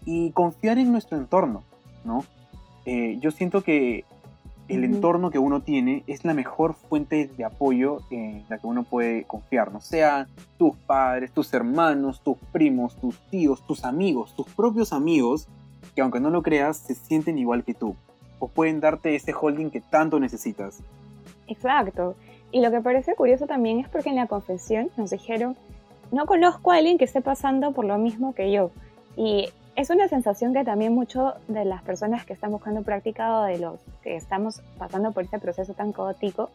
y 0.06 0.32
confiar 0.32 0.78
en 0.78 0.94
nuestro 0.94 1.18
entorno, 1.18 1.64
¿no? 2.06 2.24
Eh, 2.86 3.18
yo 3.20 3.32
siento 3.32 3.64
que 3.64 4.06
el 4.70 4.84
entorno 4.84 5.32
que 5.32 5.40
uno 5.40 5.62
tiene 5.62 6.04
es 6.08 6.24
la 6.24 6.34
mejor 6.34 6.76
fuente 6.76 7.30
de 7.36 7.44
apoyo 7.44 8.02
en 8.12 8.46
la 8.50 8.60
que 8.60 8.68
uno 8.68 8.84
puede 8.84 9.24
confiar, 9.24 9.74
no 9.74 9.82
sean 9.82 10.28
tus 10.58 10.76
padres, 10.78 11.32
tus 11.32 11.54
hermanos, 11.54 12.22
tus 12.22 12.38
primos, 12.52 12.96
tus 12.96 13.18
tíos, 13.30 13.66
tus 13.66 13.84
amigos, 13.84 14.36
tus 14.36 14.48
propios 14.48 14.94
amigos, 14.94 15.48
que 15.96 16.02
aunque 16.02 16.20
no 16.20 16.30
lo 16.30 16.44
creas, 16.44 16.78
se 16.78 16.94
sienten 16.94 17.40
igual 17.40 17.64
que 17.64 17.74
tú, 17.74 17.96
o 18.38 18.48
pueden 18.48 18.80
darte 18.80 19.16
ese 19.16 19.34
holding 19.34 19.72
que 19.72 19.82
tanto 19.82 20.20
necesitas. 20.20 20.82
Exacto. 21.48 22.16
Y 22.52 22.62
lo 22.62 22.72
que 22.72 22.80
parece 22.80 23.16
curioso 23.16 23.48
también 23.48 23.80
es 23.80 23.90
porque 23.90 24.10
en 24.10 24.16
la 24.16 24.28
confesión 24.28 24.90
nos 24.98 25.10
dijeron, 25.10 25.58
no 26.12 26.26
conozco 26.26 26.72
a 26.72 26.78
alguien 26.78 26.98
que 26.98 27.06
esté 27.06 27.22
pasando 27.22 27.72
por 27.72 27.86
lo 27.86 27.98
mismo 27.98 28.34
que 28.34 28.52
yo. 28.52 28.72
Y 29.16 29.50
es 29.80 29.90
una 29.90 30.10
sensación 30.10 30.54
que 30.54 30.66
también 30.66 30.94
mucho 30.94 31.36
de 31.48 31.64
las 31.64 31.82
personas 31.84 32.26
que 32.26 32.34
están 32.34 32.52
buscando 32.52 32.82
práctica 32.82 33.40
o 33.40 33.44
de 33.44 33.60
los 33.60 33.80
que 34.04 34.18
estamos 34.18 34.62
pasando 34.78 35.14
por 35.14 35.24
este 35.24 35.40
proceso 35.40 35.74
tan 35.74 35.94
caótico 35.94 36.50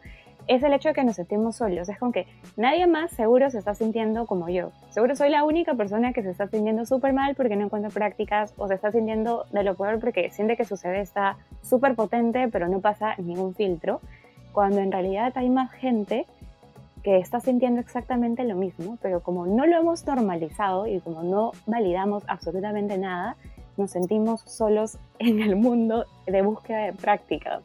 es 0.46 0.62
el 0.62 0.74
hecho 0.74 0.90
de 0.90 0.94
que 0.94 1.04
nos 1.04 1.16
sentimos 1.16 1.56
solos. 1.56 1.88
Es 1.88 1.98
como 1.98 2.12
que 2.12 2.26
nadie 2.58 2.86
más 2.86 3.12
seguro 3.12 3.50
se 3.50 3.56
está 3.56 3.74
sintiendo 3.74 4.26
como 4.26 4.50
yo. 4.50 4.72
Seguro 4.90 5.16
soy 5.16 5.30
la 5.30 5.42
única 5.42 5.72
persona 5.72 6.12
que 6.12 6.22
se 6.22 6.28
está 6.28 6.48
sintiendo 6.48 6.84
súper 6.84 7.14
mal 7.14 7.34
porque 7.34 7.56
no 7.56 7.64
encuentra 7.64 7.88
prácticas 7.88 8.52
o 8.58 8.68
se 8.68 8.74
está 8.74 8.92
sintiendo 8.92 9.46
de 9.52 9.62
lo 9.62 9.74
peor 9.74 10.00
porque 10.00 10.28
siente 10.28 10.58
que 10.58 10.66
su 10.66 10.76
CV 10.76 11.00
está 11.00 11.38
súper 11.62 11.94
potente 11.94 12.48
pero 12.48 12.68
no 12.68 12.80
pasa 12.80 13.14
ningún 13.16 13.54
filtro. 13.54 14.02
Cuando 14.52 14.80
en 14.80 14.92
realidad 14.92 15.32
hay 15.36 15.48
más 15.48 15.72
gente 15.72 16.26
que 17.04 17.18
está 17.18 17.38
sintiendo 17.38 17.80
exactamente 17.80 18.44
lo 18.44 18.56
mismo, 18.56 18.98
pero 19.02 19.20
como 19.22 19.46
no 19.46 19.66
lo 19.66 19.76
hemos 19.76 20.06
normalizado 20.06 20.86
y 20.86 21.00
como 21.00 21.22
no 21.22 21.52
validamos 21.66 22.24
absolutamente 22.26 22.96
nada, 22.96 23.36
nos 23.76 23.90
sentimos 23.90 24.40
solos 24.46 24.96
en 25.18 25.40
el 25.40 25.54
mundo 25.54 26.06
de 26.26 26.42
búsqueda 26.42 26.86
de 26.86 26.92
prácticas. 26.94 27.62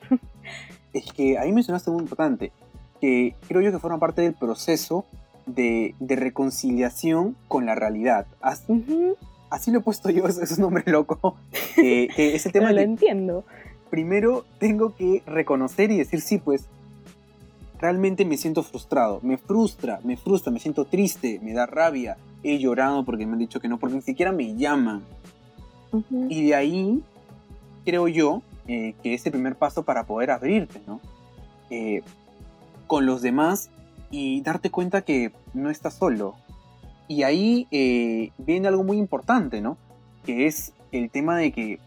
Es 0.94 1.12
que 1.14 1.38
ahí 1.38 1.52
mencionaste 1.52 1.90
muy 1.90 2.02
importante 2.02 2.52
que 3.00 3.34
creo 3.48 3.62
yo 3.62 3.72
que 3.72 3.80
forma 3.80 3.98
parte 3.98 4.22
del 4.22 4.34
proceso 4.34 5.06
de, 5.46 5.96
reconciliación 6.02 7.38
con 7.48 7.66
la 7.66 7.76
realidad. 7.76 8.28
Así, 8.42 9.72
lo 9.72 9.80
he 9.80 9.82
puesto 9.82 10.10
yo, 10.10 10.28
es 10.28 10.52
un 10.58 10.62
nombre 10.62 10.84
loco. 10.86 11.38
que 11.76 12.10
es 12.18 12.46
el 12.46 12.52
tema 12.54 12.74
lo 12.74 12.82
entiendo. 12.82 13.46
Primero 13.90 14.44
tengo 14.60 14.96
que 14.96 15.24
reconocer 15.26 15.92
y 15.92 15.98
decir, 15.98 16.20
sí, 16.20 16.40
pues 16.40 16.68
realmente 17.80 18.26
me 18.26 18.38
siento 18.38 18.64
frustrado. 18.64 19.20
Me 19.24 19.38
frustra, 19.38 20.00
me 20.04 20.18
frustra, 20.18 20.52
me 20.52 20.60
siento 20.60 20.86
triste, 20.86 21.40
me 21.42 21.54
da 21.54 21.66
rabia. 21.66 22.18
He 22.44 22.60
llorado 22.60 23.04
porque 23.06 23.26
me 23.26 23.34
han 23.34 23.40
dicho 23.40 23.60
que 23.60 23.68
no, 23.68 23.80
porque 23.80 23.96
ni 23.96 24.02
siquiera 24.02 24.32
me 24.32 24.56
llaman. 24.56 25.04
Y 26.12 26.48
de 26.48 26.56
ahí, 26.56 27.04
creo 27.86 28.08
yo, 28.08 28.42
eh, 28.68 28.94
que 29.02 29.14
es 29.14 29.26
el 29.26 29.32
primer 29.32 29.56
paso 29.56 29.84
para 29.84 30.06
poder 30.06 30.32
abrirte, 30.32 30.82
¿no? 30.86 31.00
Eh, 31.70 32.04
con 32.88 33.06
los 33.06 33.22
demás 33.22 33.70
y 34.12 34.42
darte 34.42 34.70
cuenta 34.70 35.02
que 35.02 35.32
no 35.54 35.70
estás 35.70 35.96
solo. 35.96 36.36
Y 37.08 37.24
ahí 37.24 37.68
eh, 37.72 38.32
viene 38.38 38.68
algo 38.68 38.84
muy 38.84 38.98
importante, 38.98 39.62
¿no? 39.62 39.78
Que 40.26 40.46
es 40.46 40.74
el 40.92 41.10
tema 41.10 41.38
de 41.38 41.52
que 41.52 41.80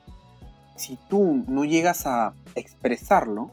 si 0.77 0.99
tú 1.09 1.45
no 1.47 1.65
llegas 1.65 2.07
a 2.07 2.35
expresarlo, 2.57 3.51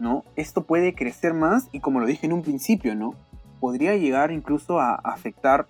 ¿no? 0.00 0.24
Esto 0.34 0.64
puede 0.64 0.94
crecer 0.94 1.32
más 1.34 1.68
y 1.70 1.78
como 1.78 2.00
lo 2.00 2.06
dije 2.06 2.26
en 2.26 2.32
un 2.32 2.42
principio, 2.42 2.96
¿no? 2.96 3.14
Podría 3.60 3.94
llegar 3.94 4.32
incluso 4.32 4.80
a 4.80 4.96
afectar 4.96 5.68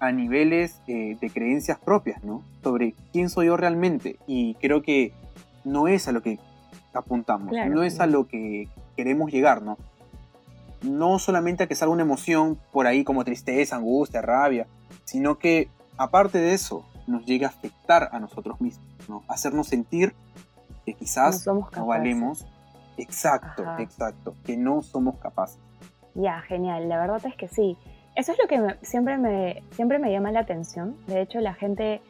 a 0.00 0.12
niveles 0.12 0.82
eh, 0.86 1.16
de 1.18 1.30
creencias 1.30 1.78
propias, 1.78 2.22
¿no? 2.22 2.42
Sobre 2.62 2.94
quién 3.12 3.30
soy 3.30 3.46
yo 3.46 3.56
realmente. 3.56 4.18
Y 4.26 4.54
creo 4.54 4.82
que 4.82 5.12
no 5.64 5.88
es 5.88 6.06
a 6.06 6.12
lo 6.12 6.22
que 6.22 6.38
apuntamos, 6.92 7.52
no 7.70 7.82
es 7.82 8.00
a 8.00 8.06
lo 8.06 8.26
que 8.26 8.68
queremos 8.96 9.30
llegar, 9.30 9.62
¿no? 9.62 9.78
no 10.82 11.18
solamente 11.18 11.64
a 11.64 11.66
que 11.66 11.74
salga 11.74 11.92
una 11.92 12.02
emoción 12.02 12.58
por 12.72 12.86
ahí 12.86 13.04
como 13.04 13.24
tristeza, 13.24 13.76
angustia, 13.76 14.22
rabia, 14.22 14.66
sino 15.04 15.38
que 15.38 15.68
aparte 15.96 16.38
de 16.38 16.54
eso 16.54 16.84
nos 17.06 17.24
llegue 17.24 17.44
a 17.44 17.48
afectar 17.48 18.10
a 18.12 18.20
nosotros 18.20 18.60
mismos, 18.60 18.86
¿no? 19.08 19.22
Hacernos 19.28 19.68
sentir 19.68 20.14
que 20.84 20.94
quizás 20.94 21.46
no, 21.46 21.68
valemos. 21.86 22.46
Exacto, 22.98 23.64
exacto, 23.78 24.34
que 24.44 24.56
no 24.56 24.82
somos 24.82 25.16
capaces. 25.16 25.60
Ya, 26.14 26.40
genial, 26.42 26.88
la 26.88 26.98
verdad 26.98 27.24
es 27.24 27.36
que 27.36 27.48
sí. 27.48 27.76
Eso 28.16 28.32
es 28.32 28.38
lo 28.38 28.48
que 28.48 28.76
siempre, 28.82 29.16
me, 29.16 29.62
siempre 29.70 29.98
me 29.98 30.10
llama 30.10 30.32
la 30.32 30.40
atención. 30.40 30.96
De 31.06 31.20
hecho, 31.20 31.40
la 31.40 31.54
gente 31.54 32.02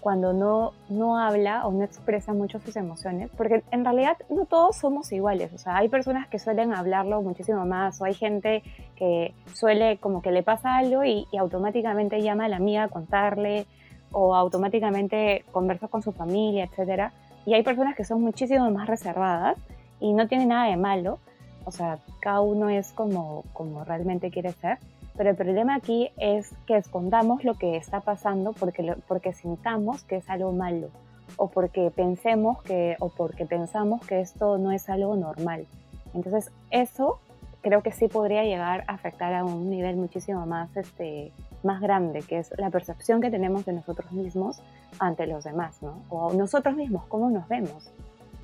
cuando 0.00 0.32
no, 0.32 0.72
no 0.88 1.18
habla 1.18 1.66
o 1.66 1.72
no 1.72 1.82
expresa 1.82 2.32
mucho 2.32 2.60
sus 2.60 2.76
emociones, 2.76 3.30
porque 3.36 3.64
en 3.70 3.84
realidad 3.84 4.16
no 4.30 4.44
todos 4.44 4.76
somos 4.76 5.10
iguales, 5.12 5.52
o 5.52 5.58
sea, 5.58 5.76
hay 5.76 5.88
personas 5.88 6.28
que 6.28 6.38
suelen 6.38 6.72
hablarlo 6.72 7.22
muchísimo 7.22 7.64
más, 7.66 8.00
o 8.00 8.04
hay 8.04 8.14
gente 8.14 8.62
que 8.94 9.34
suele 9.52 9.98
como 9.98 10.22
que 10.22 10.30
le 10.30 10.42
pasa 10.42 10.76
algo 10.76 11.04
y, 11.04 11.26
automáticamente 11.38 12.22
llama 12.22 12.44
a 12.44 12.48
la 12.48 12.56
amiga 12.56 12.84
a 12.84 12.88
contarle, 12.88 13.66
o 14.12 14.34
automáticamente 14.34 15.44
conversa 15.50 15.88
con 15.88 16.02
su 16.02 16.12
familia, 16.12 16.64
etc. 16.70 17.10
Y 17.44 17.54
hay 17.54 17.62
personas 17.62 17.96
que 17.96 18.04
son 18.04 18.22
muchísimo 18.22 18.70
más 18.70 18.86
reservadas 18.86 19.56
y 20.00 20.12
no 20.12 20.28
tiene 20.28 20.46
nada 20.46 20.70
de 20.70 20.76
malo, 20.76 21.18
o 21.64 21.70
sea, 21.72 21.98
cada 22.20 22.40
uno 22.40 22.68
es 22.68 22.92
como, 22.92 23.44
como 23.52 23.84
realmente 23.84 24.30
quiere 24.30 24.52
ser. 24.52 24.78
Pero 25.16 25.30
el 25.30 25.36
problema 25.36 25.74
aquí 25.74 26.10
es 26.18 26.52
que 26.66 26.76
escondamos 26.76 27.42
lo 27.42 27.54
que 27.54 27.76
está 27.76 28.00
pasando 28.00 28.52
porque, 28.52 28.94
porque 29.08 29.32
sintamos 29.32 30.04
que 30.04 30.16
es 30.16 30.28
algo 30.28 30.52
malo 30.52 30.88
o 31.36 31.48
porque 31.48 31.90
pensemos 31.90 32.62
que 32.62 32.96
o 33.00 33.08
porque 33.08 33.46
pensamos 33.46 34.04
que 34.06 34.20
esto 34.20 34.58
no 34.58 34.72
es 34.72 34.88
algo 34.88 35.16
normal. 35.16 35.66
Entonces, 36.14 36.52
eso 36.70 37.18
creo 37.62 37.82
que 37.82 37.92
sí 37.92 38.08
podría 38.08 38.44
llegar 38.44 38.84
a 38.86 38.94
afectar 38.94 39.34
a 39.34 39.44
un 39.44 39.70
nivel 39.70 39.96
muchísimo 39.96 40.46
más 40.46 40.76
este 40.76 41.32
más 41.64 41.80
grande, 41.80 42.22
que 42.22 42.38
es 42.38 42.52
la 42.58 42.70
percepción 42.70 43.20
que 43.20 43.30
tenemos 43.30 43.64
de 43.64 43.72
nosotros 43.72 44.12
mismos 44.12 44.60
ante 45.00 45.26
los 45.26 45.42
demás, 45.42 45.82
¿no? 45.82 45.98
O 46.10 46.32
nosotros 46.32 46.76
mismos, 46.76 47.04
cómo 47.08 47.28
nos 47.28 47.48
vemos. 47.48 47.90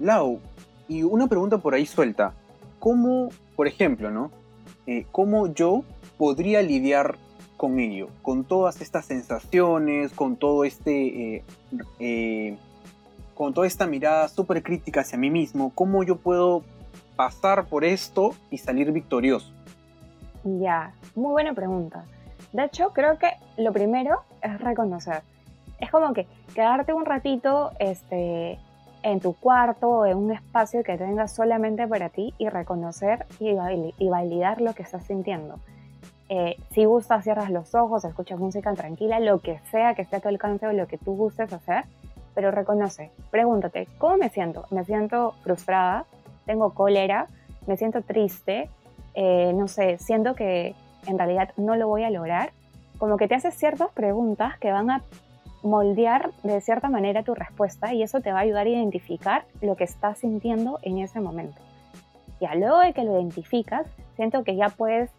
Lau, 0.01 0.41
y 0.93 1.03
una 1.05 1.27
pregunta 1.27 1.57
por 1.59 1.75
ahí 1.75 1.87
suelta. 1.87 2.35
¿Cómo, 2.79 3.31
por 3.57 3.67
ejemplo, 3.67 4.11
¿no? 4.11 4.31
Eh, 4.87 5.07
¿Cómo 5.11 5.47
yo 5.47 5.85
podría 6.19 6.61
lidiar 6.61 7.17
con 7.57 7.79
ello, 7.79 8.09
con 8.21 8.45
todas 8.45 8.81
estas 8.83 9.07
sensaciones, 9.07 10.13
con 10.13 10.37
todo 10.37 10.65
este, 10.65 11.37
eh, 11.37 11.45
eh, 11.99 12.59
con 13.35 13.55
toda 13.55 13.67
esta 13.67 13.87
mirada 13.87 14.29
súper 14.29 14.63
crítica 14.63 15.01
hacia 15.01 15.17
mí 15.17 15.31
mismo, 15.31 15.73
cómo 15.75 16.03
yo 16.03 16.17
puedo 16.17 16.63
pasar 17.17 17.67
por 17.67 17.85
esto 17.85 18.35
y 18.51 18.59
salir 18.59 18.93
victorioso. 18.93 19.51
Ya, 20.45 20.93
muy 21.15 21.31
buena 21.33 21.55
pregunta. 21.55 22.05
De 22.53 22.65
hecho, 22.65 22.93
creo 22.93 23.17
que 23.17 23.31
lo 23.57 23.73
primero 23.73 24.25
es 24.43 24.61
reconocer. 24.61 25.23
Es 25.79 25.91
como 25.91 26.13
que 26.13 26.27
quedarte 26.55 26.93
un 26.93 27.07
ratito 27.07 27.71
este, 27.79 28.59
en 29.03 29.21
tu 29.21 29.35
cuarto 29.35 29.89
o 29.89 30.07
en 30.07 30.17
un 30.17 30.33
espacio 30.33 30.83
que 30.83 30.97
tengas 30.97 31.33
solamente 31.33 31.87
para 31.87 32.09
ti 32.09 32.35
y 32.39 32.49
reconocer 32.49 33.27
y 33.41 34.09
validar 34.09 34.61
lo 34.61 34.75
que 34.75 34.83
estás 34.83 35.05
sintiendo. 35.05 35.59
Eh, 36.35 36.57
si 36.71 36.87
gustas, 36.87 37.25
cierras 37.25 37.51
los 37.51 37.75
ojos, 37.75 38.07
escuchas 38.07 38.39
música 38.39 38.73
tranquila, 38.73 39.21
lo 39.21 39.41
que 39.41 39.59
sea 39.71 39.95
que 39.95 40.01
esté 40.01 40.17
a 40.17 40.21
tu 40.21 40.29
alcance 40.29 40.67
o 40.67 40.73
lo 40.73 40.87
que 40.87 40.97
tú 40.97 41.15
gustes 41.15 41.53
hacer, 41.53 41.85
pero 42.35 42.51
reconoce, 42.51 43.11
pregúntate, 43.31 43.87
¿cómo 43.99 44.17
me 44.17 44.31
siento? 44.31 44.65
¿Me 44.71 44.83
siento 44.85 45.33
frustrada? 45.43 46.07
¿Tengo 46.47 46.71
cólera? 46.71 47.27
¿Me 47.67 47.77
siento 47.77 48.01
triste? 48.01 48.71
Eh, 49.13 49.53
no 49.55 49.69
sé, 49.69 49.99
siento 49.99 50.35
que 50.35 50.75
en 51.07 51.19
realidad 51.19 51.51
no 51.59 51.77
lo 51.77 51.87
voy 51.89 52.05
a 52.05 52.11
lograr. 52.11 52.53
Como 52.97 53.19
que 53.19 53.29
te 53.29 53.35
haces 53.35 53.55
ciertas 53.55 53.91
preguntas 53.91 54.59
que 54.59 54.73
van 54.73 54.91
a 54.91 55.03
moldear 55.63 56.31
de 56.43 56.61
cierta 56.61 56.89
manera 56.89 57.23
tu 57.23 57.35
respuesta 57.35 57.95
y 57.95 58.03
eso 58.03 58.21
te 58.21 58.33
va 58.33 58.41
a 58.41 58.43
ayudar 58.43 58.67
a 58.67 58.71
identificar 58.71 59.45
lo 59.61 59.77
que 59.77 59.85
estás 59.85 60.19
sintiendo 60.19 60.79
en 60.83 60.99
ese 60.99 61.21
momento. 61.21 61.61
Ya 62.41 62.55
luego 62.55 62.81
de 62.81 62.93
que 62.93 63.05
lo 63.05 63.15
identificas, 63.15 63.87
siento 64.17 64.43
que 64.43 64.57
ya 64.57 64.69
puedes 64.69 65.11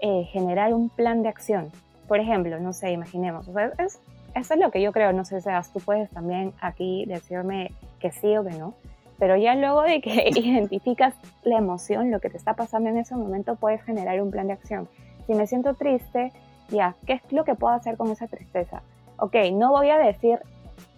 eh, 0.00 0.24
generar 0.24 0.74
un 0.74 0.90
plan 0.90 1.22
de 1.22 1.30
acción. 1.30 1.70
Por 2.06 2.20
ejemplo, 2.20 2.60
no 2.60 2.72
sé, 2.72 2.92
imaginemos, 2.92 3.48
es, 3.78 4.00
eso 4.34 4.54
es 4.54 4.60
lo 4.60 4.70
que 4.70 4.82
yo 4.82 4.92
creo, 4.92 5.12
no 5.12 5.24
sé, 5.24 5.40
Sebas, 5.40 5.72
tú 5.72 5.80
puedes 5.80 6.10
también 6.10 6.52
aquí 6.60 7.06
decirme 7.06 7.72
que 7.98 8.12
sí 8.12 8.36
o 8.36 8.44
que 8.44 8.50
no, 8.50 8.74
pero 9.18 9.36
ya 9.36 9.54
luego 9.54 9.82
de 9.82 10.00
que 10.02 10.28
identificas 10.36 11.14
la 11.42 11.58
emoción, 11.58 12.10
lo 12.10 12.20
que 12.20 12.28
te 12.28 12.36
está 12.36 12.54
pasando 12.54 12.90
en 12.90 12.98
ese 12.98 13.16
momento, 13.16 13.56
puedes 13.56 13.82
generar 13.82 14.20
un 14.20 14.30
plan 14.30 14.48
de 14.48 14.52
acción. 14.52 14.88
Si 15.26 15.34
me 15.34 15.46
siento 15.46 15.74
triste, 15.74 16.32
ya, 16.68 16.94
¿qué 17.06 17.14
es 17.14 17.32
lo 17.32 17.44
que 17.44 17.54
puedo 17.54 17.74
hacer 17.74 17.96
con 17.96 18.10
esa 18.10 18.26
tristeza? 18.26 18.82
Ok, 19.18 19.34
no 19.52 19.70
voy 19.70 19.90
a 19.90 19.98
decir, 19.98 20.38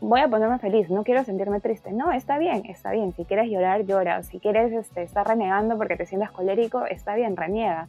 voy 0.01 0.21
a 0.21 0.29
ponerme 0.29 0.59
feliz, 0.59 0.91
no 0.91 1.05
quiero 1.05 1.25
sentirme 1.25 1.61
triste. 1.61 1.93
No, 1.93 2.13
está 2.13 2.39
bien, 2.39 2.63
está 2.67 2.91
bien. 2.91 3.13
Si 3.15 3.25
quieres 3.25 3.49
llorar, 3.51 3.85
llora. 3.85 4.23
Si 4.23 4.41
quieres 4.41 4.73
este, 4.73 5.03
estar 5.03 5.27
renegando 5.27 5.77
porque 5.77 5.97
te 5.97 6.07
sientas 6.07 6.31
colérico, 6.31 6.87
está 6.87 7.15
bien, 7.15 7.37
reniega 7.37 7.89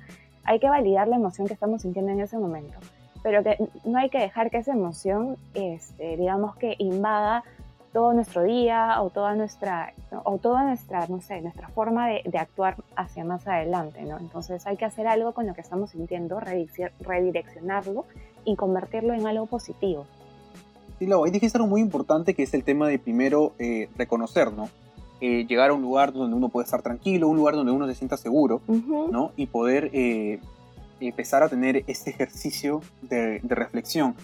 hay 0.50 0.60
que 0.60 0.68
validar 0.68 1.08
la 1.08 1.16
emoción 1.16 1.48
que 1.48 1.54
estamos 1.54 1.84
sintiendo 1.84 2.12
en 2.12 2.22
ese 2.22 2.36
momento, 2.38 2.80
pero 3.22 3.44
que 3.44 3.58
no 3.86 4.00
hay 4.00 4.10
que 4.10 4.18
dejar 4.18 4.50
que 4.50 4.58
esa 4.58 4.74
emoción, 4.74 5.38
este, 5.54 6.18
digamos 6.18 6.56
que 6.56 6.76
invada 6.80 7.44
todo 7.94 8.14
nuestro 8.14 8.42
día 8.42 9.00
o 9.02 9.12
toda 9.12 9.36
nuestra, 9.36 9.94
o 10.24 10.40
toda 10.40 10.64
nuestra, 10.64 11.06
no 11.08 11.22
sé, 11.22 11.42
nuestra 11.42 11.68
forma 11.70 12.08
de, 12.08 12.24
actuar 12.40 12.78
hacia 12.96 13.24
más 13.24 13.48
adelante. 13.48 14.00
Entonces 14.00 14.66
hay 14.66 14.76
que 14.76 14.86
hacer 14.86 15.08
algo 15.08 15.34
con 15.34 15.46
lo 15.46 15.54
que 15.54 15.62
estamos 15.62 15.92
sintiendo, 15.92 16.40
redireccionarlo 16.40 18.06
y 18.44 18.56
convertirlo 18.56 19.14
en 19.14 19.28
algo 19.28 19.46
positivo. 19.46 20.08
Sí, 21.00 21.08
Lau, 21.08 21.24
ahí 21.24 21.32
dijiste 21.32 21.58
algo 21.58 21.70
muy 21.70 21.80
importante 21.80 22.34
que 22.34 22.44
es 22.44 22.54
el 22.54 22.66
tema 22.66 22.88
de 22.90 23.00
primero 23.00 23.54
eh, 23.58 23.88
reconocer, 23.98 24.52
¿no? 24.52 24.70
Eh, 25.22 25.46
llegar 25.48 25.70
a 25.70 25.74
un 25.74 25.82
lugar 25.82 26.12
donde 26.12 26.36
uno 26.36 26.50
puede 26.50 26.66
estar 26.66 26.82
tranquilo, 26.82 27.30
un 27.30 27.38
lugar 27.38 27.56
donde 27.56 27.72
uno 27.72 27.88
se 27.88 27.96
sienta 27.96 28.18
seguro, 28.18 28.62
¿no? 28.68 29.32
Y 29.38 29.48
poder 29.48 29.90
eh, 29.94 30.40
empezar 31.00 31.42
a 31.42 31.50
tener 31.50 31.84
este 31.88 32.10
ejercicio 32.10 32.82
de, 33.02 33.40
reflexión. 33.44 34.16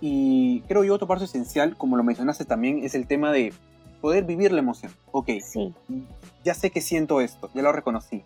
Y 0.00 0.60
creo 0.62 0.84
yo 0.84 0.94
otro 0.94 1.06
paso 1.08 1.24
esencial, 1.24 1.76
como 1.76 1.96
lo 1.96 2.04
mencionaste 2.04 2.44
también, 2.44 2.84
es 2.84 2.94
el 2.94 3.06
tema 3.06 3.32
de 3.32 3.52
poder 4.00 4.24
vivir 4.24 4.52
la 4.52 4.60
emoción. 4.60 4.92
Ok, 5.10 5.30
Sí, 5.44 5.74
ya 6.44 6.54
sé 6.54 6.70
que 6.70 6.80
siento 6.80 7.20
esto, 7.20 7.50
ya 7.54 7.62
lo 7.62 7.72
reconocí. 7.72 8.22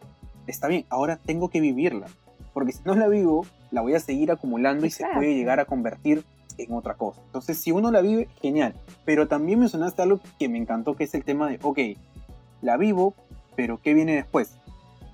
Está 0.46 0.68
bien, 0.68 0.84
ahora 0.88 1.16
tengo 1.16 1.50
que 1.50 1.60
vivirla. 1.60 2.06
Porque 2.54 2.72
si 2.72 2.80
no 2.84 2.94
la 2.94 3.08
vivo, 3.08 3.44
la 3.70 3.82
voy 3.82 3.94
a 3.94 4.00
seguir 4.00 4.30
acumulando 4.30 4.86
y 4.86 4.90
se 4.90 5.04
puede 5.14 5.34
llegar 5.34 5.60
a 5.60 5.66
convertir 5.66 6.24
en 6.58 6.72
otra 6.72 6.94
cosa. 6.94 7.20
Entonces, 7.26 7.58
si 7.58 7.72
uno 7.72 7.90
la 7.90 8.00
vive, 8.00 8.28
genial. 8.40 8.74
Pero 9.04 9.28
también 9.28 9.60
mencionaste 9.60 10.02
algo 10.02 10.20
que 10.38 10.48
me 10.48 10.58
encantó, 10.58 10.96
que 10.96 11.04
es 11.04 11.14
el 11.14 11.24
tema 11.24 11.48
de, 11.48 11.58
ok, 11.62 11.78
la 12.62 12.76
vivo, 12.76 13.14
pero 13.54 13.80
¿qué 13.80 13.94
viene 13.94 14.14
después? 14.14 14.58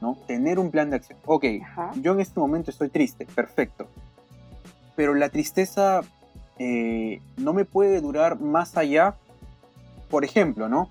¿No? 0.01 0.17
Tener 0.27 0.59
un 0.59 0.71
plan 0.71 0.91
de 0.91 0.97
acción. 0.97 1.19
Ok, 1.27 1.45
ajá. 1.63 1.93
yo 2.01 2.13
en 2.13 2.21
este 2.21 2.41
momento 2.41 2.71
estoy 2.71 2.89
triste, 2.89 3.27
perfecto. 3.27 3.87
Pero 4.97 5.15
la 5.15 5.29
tristeza 5.29 6.03
eh, 6.59 7.21
no 7.37 7.53
me 7.53 7.65
puede 7.65 8.01
durar 8.01 8.41
más 8.41 8.77
allá, 8.77 9.17
por 10.11 10.25
ejemplo, 10.25 10.69
¿no? 10.69 10.89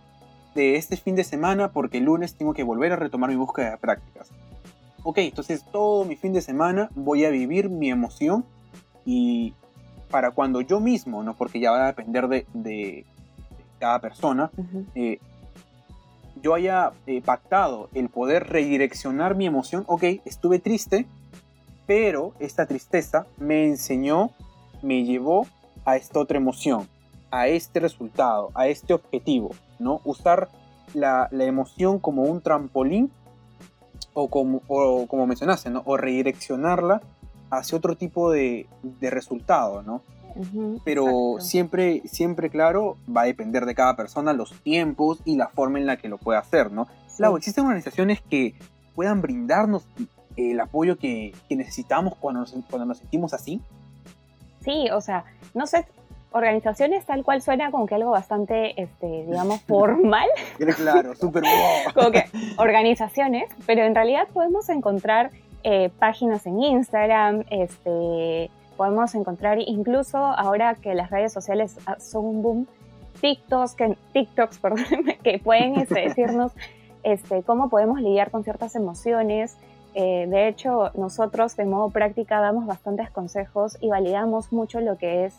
De 0.56 0.76
este 0.76 0.98
fin 0.98 1.16
de 1.16 1.24
semana 1.24 1.72
porque 1.72 2.00
el 2.00 2.06
lunes 2.06 2.36
tengo 2.36 2.54
que 2.54 2.64
volver 2.64 2.92
a 2.92 2.96
retomar 2.96 3.30
mi 3.30 3.36
búsqueda 3.36 3.72
de 3.72 3.78
prácticas. 3.78 4.30
Ok, 5.04 5.20
entonces 5.20 5.66
todo 5.72 6.06
mi 6.06 6.16
fin 6.16 6.34
de 6.34 6.42
semana 6.42 6.90
voy 6.94 7.26
a 7.26 7.30
vivir 7.30 7.70
mi 7.70 7.90
emoción 7.90 8.46
y 9.06 9.54
para 10.12 10.32
cuando 10.32 10.62
yo 10.62 10.80
mismo, 10.80 11.24
¿no? 11.24 11.34
Porque 11.36 11.60
ya 11.60 11.72
va 11.72 11.84
a 11.86 11.88
depender 11.88 12.28
de, 12.28 12.46
de 12.54 13.06
cada 13.80 14.00
persona, 14.00 14.52
eh, 14.94 15.20
yo 16.42 16.54
haya 16.54 16.92
eh, 17.08 17.22
pactado 17.22 17.90
el 17.94 18.10
poder 18.10 18.48
redireccionar 18.48 19.36
mi 19.36 19.48
emoción, 19.48 19.84
ok, 19.88 20.04
estuve 20.26 20.60
triste, 20.60 21.08
pero 21.88 22.34
esta 22.40 22.66
tristeza 22.66 23.26
me 23.38 23.66
enseñó, 23.66 24.32
me 24.82 25.04
llevó 25.04 25.48
a 25.86 25.98
esta 25.98 26.20
otra 26.20 26.38
emoción, 26.38 26.88
a 27.32 27.48
este 27.48 27.80
resultado, 27.80 28.52
a 28.54 28.68
este 28.68 28.94
objetivo, 28.94 29.52
¿no? 29.80 30.02
Usar 30.04 30.50
la, 30.94 31.28
la 31.32 31.46
emoción 31.46 32.00
como 32.00 32.24
un 32.24 32.42
trampolín 32.42 33.12
o 34.14 34.30
como, 34.30 34.62
o 34.68 35.08
como 35.08 35.26
mencionaste, 35.28 35.70
¿no? 35.70 35.82
O 35.86 35.98
redireccionarla 35.98 37.02
hacia 37.52 37.78
otro 37.78 37.96
tipo 37.96 38.32
de, 38.32 38.68
de 38.82 39.10
resultado, 39.10 39.84
¿no? 39.84 40.02
Pero 40.86 41.04
exacto. 41.04 41.40
siempre, 41.42 42.02
siempre 42.06 42.50
claro, 42.50 42.96
va 43.16 43.22
a 43.22 43.26
depender 43.26 43.66
de 43.66 43.76
cada 43.76 43.98
persona 43.98 44.32
los 44.32 44.54
tiempos 44.64 45.22
y 45.26 45.36
la 45.36 45.50
forma 45.50 45.78
en 45.78 45.86
la 45.86 45.98
que 45.98 46.08
lo 46.08 46.18
pueda 46.18 46.40
hacer, 46.40 46.72
¿no? 46.72 46.88
Sí. 47.08 47.18
Claro, 47.18 47.38
existen 47.38 47.66
organizaciones 47.66 48.22
que 48.22 48.56
puedan 48.96 49.22
brindarnos 49.22 49.86
el 50.38 50.60
apoyo 50.60 50.98
que, 50.98 51.34
que 51.50 51.56
necesitamos 51.58 52.16
cuando 52.16 52.42
nos, 52.42 52.56
cuando 52.70 52.86
nos 52.86 53.00
sentimos 53.00 53.34
así. 53.34 53.62
Sí, 54.62 54.88
o 54.92 55.02
sea, 55.02 55.26
no 55.54 55.68
sé, 55.68 55.86
organizaciones 56.32 57.06
tal 57.06 57.24
cual 57.24 57.42
suena 57.42 57.72
como 57.72 57.86
que 57.86 57.96
algo 57.96 58.12
bastante, 58.12 58.82
este, 58.82 59.26
digamos, 59.26 59.62
formal, 59.68 60.28
Claro, 60.78 61.16
súper 61.16 61.44
como 61.94 62.12
que 62.12 62.26
organizaciones, 62.58 63.50
pero 63.66 63.84
en 63.84 63.96
realidad 63.96 64.28
podemos 64.34 64.70
encontrar 64.70 65.32
eh, 65.64 65.90
páginas 66.00 66.46
en 66.46 66.62
Instagram, 66.62 67.44
este, 67.50 68.50
podemos 68.78 69.14
encontrar 69.16 69.60
incluso 69.60 70.18
ahora 70.18 70.76
que 70.76 70.96
las 70.96 71.10
redes 71.10 71.32
sociales 71.32 71.78
ah, 71.86 71.98
son 72.00 72.26
un 72.26 72.42
boom, 72.42 72.68
TikToks, 73.20 73.76
que, 73.76 73.98
TikToks 74.14 74.58
perdón, 74.62 74.86
que 75.24 75.40
pueden 75.40 75.76
este, 75.76 76.02
decirnos 76.08 76.52
este, 77.04 77.44
cómo 77.44 77.70
podemos 77.70 78.02
lidiar 78.02 78.32
con 78.32 78.44
ciertas 78.44 78.76
emociones. 78.76 79.58
Eh, 79.94 80.26
de 80.30 80.48
hecho, 80.48 80.92
nosotros 80.96 81.56
de 81.58 81.66
modo 81.66 81.90
práctica 81.90 82.40
damos 82.40 82.66
bastantes 82.66 83.10
consejos 83.10 83.78
y 83.82 83.90
validamos 83.90 84.52
mucho 84.54 84.80
lo 84.80 84.98
que 84.98 85.26
es 85.26 85.36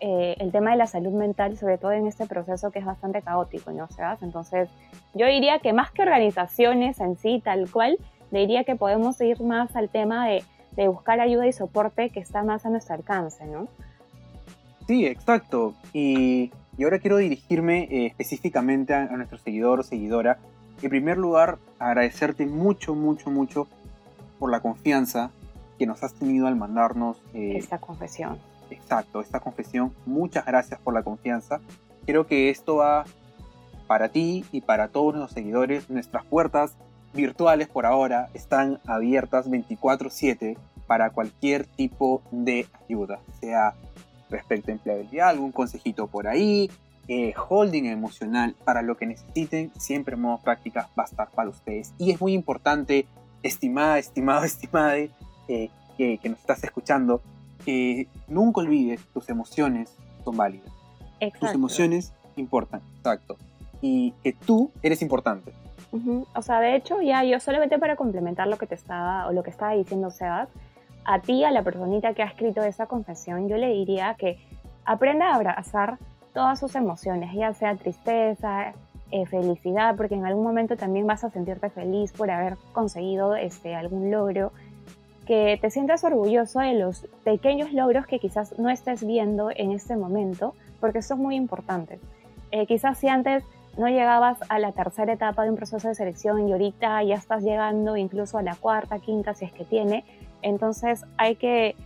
eh, 0.00 0.36
el 0.40 0.52
tema 0.52 0.72
de 0.72 0.76
la 0.76 0.86
salud 0.86 1.12
mental, 1.12 1.56
sobre 1.56 1.78
todo 1.78 1.92
en 1.92 2.06
este 2.06 2.26
proceso 2.26 2.70
que 2.70 2.80
es 2.80 2.84
bastante 2.84 3.22
caótico, 3.22 3.70
¿no? 3.70 3.88
Sebas? 3.88 4.22
Entonces, 4.22 4.68
yo 5.14 5.26
diría 5.26 5.58
que 5.60 5.72
más 5.72 5.90
que 5.90 6.02
organizaciones 6.02 7.00
en 7.00 7.16
sí, 7.16 7.40
tal 7.42 7.70
cual, 7.70 7.96
diría 8.38 8.64
que 8.64 8.76
podemos 8.76 9.20
ir 9.20 9.40
más 9.42 9.74
al 9.76 9.88
tema 9.88 10.28
de, 10.28 10.42
de 10.72 10.88
buscar 10.88 11.20
ayuda 11.20 11.46
y 11.46 11.52
soporte 11.52 12.10
que 12.10 12.20
está 12.20 12.42
más 12.42 12.66
a 12.66 12.70
nuestro 12.70 12.94
alcance, 12.94 13.46
¿no? 13.46 13.68
Sí, 14.86 15.06
exacto. 15.06 15.74
Y, 15.92 16.52
y 16.78 16.84
ahora 16.84 16.98
quiero 16.98 17.16
dirigirme 17.16 17.84
eh, 17.90 18.06
específicamente 18.06 18.94
a, 18.94 19.02
a 19.02 19.16
nuestro 19.16 19.38
seguidor 19.38 19.80
o 19.80 19.82
seguidora. 19.82 20.38
En 20.82 20.90
primer 20.90 21.16
lugar, 21.18 21.58
agradecerte 21.78 22.46
mucho, 22.46 22.94
mucho, 22.94 23.30
mucho 23.30 23.66
por 24.38 24.50
la 24.50 24.60
confianza 24.60 25.30
que 25.78 25.86
nos 25.86 26.02
has 26.02 26.14
tenido 26.14 26.46
al 26.46 26.56
mandarnos 26.56 27.22
eh, 27.34 27.54
Esta 27.56 27.78
confesión. 27.78 28.38
Exacto, 28.70 29.20
esta 29.20 29.40
confesión. 29.40 29.92
Muchas 30.04 30.44
gracias 30.44 30.80
por 30.80 30.94
la 30.94 31.02
confianza. 31.02 31.60
Creo 32.04 32.26
que 32.26 32.50
esto 32.50 32.76
va 32.76 33.04
para 33.86 34.08
ti 34.08 34.44
y 34.52 34.60
para 34.60 34.88
todos 34.88 35.14
nuestros 35.14 35.32
seguidores. 35.32 35.88
Nuestras 35.90 36.24
puertas 36.24 36.76
virtuales 37.12 37.68
por 37.68 37.86
ahora 37.86 38.28
están 38.34 38.80
abiertas 38.86 39.48
24/7 39.48 40.56
para 40.86 41.10
cualquier 41.10 41.66
tipo 41.66 42.22
de 42.30 42.66
ayuda, 42.84 43.18
sea 43.40 43.74
respecto 44.30 44.70
a 44.70 44.74
empleabilidad, 44.74 45.28
algún 45.28 45.52
consejito 45.52 46.06
por 46.06 46.28
ahí, 46.28 46.70
eh, 47.08 47.34
holding 47.48 47.84
emocional, 47.84 48.56
para 48.64 48.82
lo 48.82 48.96
que 48.96 49.06
necesiten, 49.06 49.70
siempre 49.78 50.16
modo 50.16 50.38
práctica 50.38 50.88
va 50.98 51.04
a 51.04 51.06
estar 51.06 51.30
para 51.30 51.50
ustedes. 51.50 51.92
Y 51.98 52.10
es 52.10 52.20
muy 52.20 52.34
importante, 52.34 53.06
estimada, 53.42 53.98
estimado, 53.98 54.44
estimada, 54.44 54.96
eh, 54.96 55.10
que, 55.96 56.18
que 56.18 56.28
nos 56.28 56.40
estás 56.40 56.62
escuchando, 56.64 57.22
que 57.64 58.08
nunca 58.28 58.60
olvides 58.60 59.00
tus 59.12 59.28
emociones 59.28 59.94
son 60.24 60.36
válidas. 60.36 60.70
Exacto. 61.20 61.46
Tus 61.46 61.54
emociones 61.54 62.12
importan, 62.36 62.82
exacto. 62.98 63.36
Y 63.80 64.12
que 64.22 64.32
tú 64.32 64.70
eres 64.82 65.02
importante. 65.02 65.52
Ujú. 65.92 66.26
O 66.34 66.42
sea, 66.42 66.60
de 66.60 66.76
hecho, 66.76 67.00
ya 67.00 67.24
yo 67.24 67.40
solamente 67.40 67.78
para 67.78 67.96
complementar 67.96 68.48
lo 68.48 68.58
que 68.58 68.66
te 68.66 68.74
estaba 68.74 69.26
o 69.28 69.32
lo 69.32 69.42
que 69.42 69.50
estaba 69.50 69.72
diciendo 69.72 70.10
Sebas, 70.10 70.48
a 71.04 71.20
ti, 71.20 71.44
a 71.44 71.50
la 71.50 71.62
personita 71.62 72.14
que 72.14 72.22
ha 72.22 72.26
escrito 72.26 72.62
esa 72.62 72.86
confesión, 72.86 73.48
yo 73.48 73.56
le 73.56 73.68
diría 73.68 74.14
que 74.18 74.38
aprenda 74.84 75.30
a 75.30 75.36
abrazar 75.36 75.98
todas 76.34 76.58
sus 76.58 76.74
emociones, 76.74 77.32
ya 77.32 77.54
sea 77.54 77.76
tristeza, 77.76 78.74
eh, 79.12 79.24
felicidad, 79.26 79.96
porque 79.96 80.16
en 80.16 80.26
algún 80.26 80.44
momento 80.44 80.76
también 80.76 81.06
vas 81.06 81.22
a 81.22 81.30
sentirte 81.30 81.70
feliz 81.70 82.12
por 82.12 82.30
haber 82.30 82.56
conseguido 82.72 83.36
este, 83.36 83.76
algún 83.76 84.10
logro, 84.10 84.52
que 85.26 85.58
te 85.60 85.70
sientas 85.70 86.04
orgulloso 86.04 86.60
de 86.60 86.74
los 86.74 87.06
pequeños 87.24 87.72
logros 87.72 88.06
que 88.06 88.18
quizás 88.18 88.58
no 88.58 88.68
estés 88.68 89.06
viendo 89.06 89.50
en 89.54 89.72
este 89.72 89.96
momento, 89.96 90.54
porque 90.80 91.02
son 91.02 91.20
muy 91.20 91.36
importantes. 91.36 92.00
Eh, 92.50 92.66
quizás 92.66 92.98
si 92.98 93.08
antes 93.08 93.44
no 93.76 93.88
llegabas 93.88 94.38
a 94.48 94.58
la 94.58 94.72
tercera 94.72 95.12
etapa 95.12 95.44
de 95.44 95.50
un 95.50 95.56
proceso 95.56 95.88
de 95.88 95.94
selección 95.94 96.48
y 96.48 96.52
ahorita 96.52 97.02
ya 97.02 97.14
estás 97.14 97.42
llegando 97.42 97.96
incluso 97.96 98.38
a 98.38 98.42
la 98.42 98.54
cuarta, 98.54 98.98
quinta, 98.98 99.34
si 99.34 99.44
es 99.44 99.52
que 99.52 99.64
tiene. 99.64 100.04
Entonces 100.42 101.04
hay 101.18 101.36
que, 101.36 101.76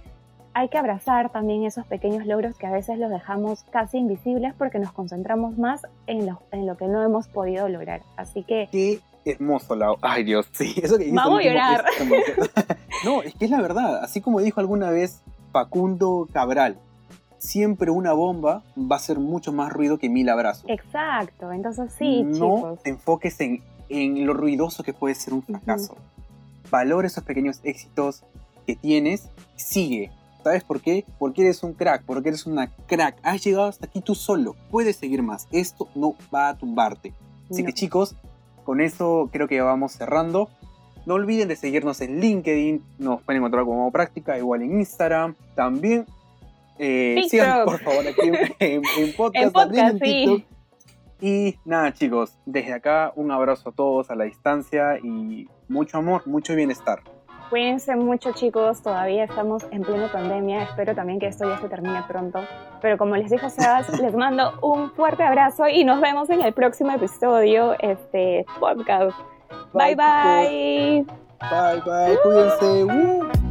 hay 0.55 0.68
que 0.68 0.79
abrazar 0.79 1.31
también 1.31 1.64
esos 1.64 1.87
pequeños 1.87 2.26
logros 2.26 2.57
que 2.57 2.66
a 2.66 2.70
veces 2.70 2.98
los 2.98 3.11
dejamos 3.11 3.64
casi 3.70 3.98
invisibles 3.98 4.55
porque 4.57 4.79
nos 4.79 4.92
concentramos 4.92 5.59
más 5.59 5.83
en 6.07 6.26
lo, 6.26 6.40
en 6.53 6.66
lo 6.66 6.76
que 6.76 6.87
no 6.87 7.03
hemos 7.03 7.29
podido 7.29 7.68
lograr. 7.68 8.03
Así 8.16 8.42
que 8.42 8.68
Qué 8.70 9.00
hermoso, 9.24 9.74
Lau. 9.76 9.96
Ay, 10.00 10.24
Dios, 10.24 10.48
sí, 10.53 10.74
eso 10.83 10.96
que 10.96 11.11
Vamos 11.12 11.40
a 11.40 11.42
llorar. 11.42 11.85
es 11.98 13.05
no, 13.05 13.22
es 13.22 13.35
que 13.35 13.44
es 13.44 13.50
la 13.50 13.61
verdad. 13.61 14.03
Así 14.03 14.20
como 14.20 14.40
dijo 14.40 14.61
alguna 14.61 14.90
vez 14.90 15.22
Facundo 15.53 16.29
Cabral, 16.33 16.79
siempre 17.40 17.90
una 17.90 18.12
bomba 18.12 18.62
va 18.76 18.96
a 18.96 18.98
hacer 18.98 19.18
mucho 19.18 19.53
más 19.53 19.72
ruido 19.72 19.98
que 19.98 20.09
mil 20.09 20.29
abrazos. 20.29 20.64
exacto, 20.68 21.50
entonces 21.53 21.92
sí, 21.98 22.22
no 22.22 22.33
chicos. 22.57 22.83
te 22.83 22.90
enfoques 22.90 23.40
en, 23.40 23.62
en 23.88 24.26
lo 24.26 24.35
ruidoso 24.35 24.83
que 24.85 24.92
puede 24.92 25.14
ser 25.16 25.35
un 25.35 25.42
fracaso. 25.42 25.96
Valora 26.70 27.07
esos 27.09 27.24
pequeños 27.24 27.61
éxitos 27.64 28.22
que 28.66 28.76
tienes, 28.76 29.29
sigue. 29.57 30.12
¿Sabes 30.44 30.62
por 30.64 30.81
qué? 30.81 31.05
Porque 31.18 31.42
eres 31.42 31.62
un 31.62 31.72
crack, 31.74 32.05
porque 32.05 32.29
eres 32.29 32.46
una 32.46 32.68
crack. 32.87 33.16
Has 33.22 33.42
llegado 33.44 33.66
hasta 33.66 33.87
aquí 33.87 34.00
tú 34.00 34.14
solo. 34.14 34.55
Puedes 34.70 34.96
seguir 34.96 35.22
más. 35.22 35.48
Esto 35.50 35.88
no 35.94 36.14
va 36.33 36.48
a 36.50 36.57
tumbarte. 36.57 37.12
Así 37.50 37.62
No. 37.62 37.66
que 37.66 37.72
chicos, 37.74 38.14
con 38.64 38.81
eso 38.81 39.29
creo 39.33 39.48
que 39.48 39.61
vamos 39.61 39.92
cerrando. 39.92 40.48
No 41.07 41.14
olviden 41.14 41.48
de 41.48 41.57
seguirnos 41.57 42.00
en 42.03 42.20
LinkedIn, 42.20 42.83
nos 42.98 43.22
pueden 43.22 43.40
encontrar 43.40 43.64
como 43.64 43.90
práctica, 43.90 44.38
igual 44.38 44.62
en 44.62 44.79
Instagram. 44.81 45.35
También 45.57 46.07
eh, 46.82 47.64
por 47.64 47.78
favor 47.80 48.06
aquí 48.06 48.30
en, 48.58 49.12
podcast, 49.16 49.44
En 49.44 49.52
podcast, 49.52 49.98
sí. 50.02 50.46
Y 51.20 51.56
nada 51.66 51.92
chicos, 51.92 52.38
desde 52.46 52.72
acá 52.72 53.12
un 53.14 53.30
abrazo 53.30 53.68
a 53.68 53.72
todos 53.72 54.10
a 54.10 54.14
la 54.14 54.24
distancia 54.24 54.98
y 54.98 55.46
mucho 55.68 55.98
amor, 55.98 56.26
mucho 56.26 56.54
bienestar. 56.54 57.00
Cuídense 57.50 57.96
mucho 57.96 58.30
chicos, 58.32 58.80
todavía 58.80 59.24
estamos 59.24 59.66
en 59.72 59.82
plena 59.82 60.10
pandemia, 60.10 60.62
espero 60.62 60.94
también 60.94 61.18
que 61.18 61.26
esto 61.26 61.48
ya 61.48 61.60
se 61.60 61.68
termine 61.68 62.00
pronto. 62.06 62.38
Pero 62.80 62.96
como 62.96 63.16
les 63.16 63.28
dijo 63.28 63.50
Sebas, 63.50 63.88
les 64.00 64.14
mando 64.14 64.52
un 64.62 64.92
fuerte 64.92 65.24
abrazo 65.24 65.66
y 65.68 65.84
nos 65.84 66.00
vemos 66.00 66.30
en 66.30 66.42
el 66.42 66.54
próximo 66.54 66.92
episodio, 66.92 67.74
este 67.80 68.46
podcast. 68.60 69.18
Bye 69.74 69.96
bye. 69.96 71.04
Bye 71.40 71.82
bye, 71.84 72.18
cuídense. 72.22 72.84
¡Uh! 72.84 73.49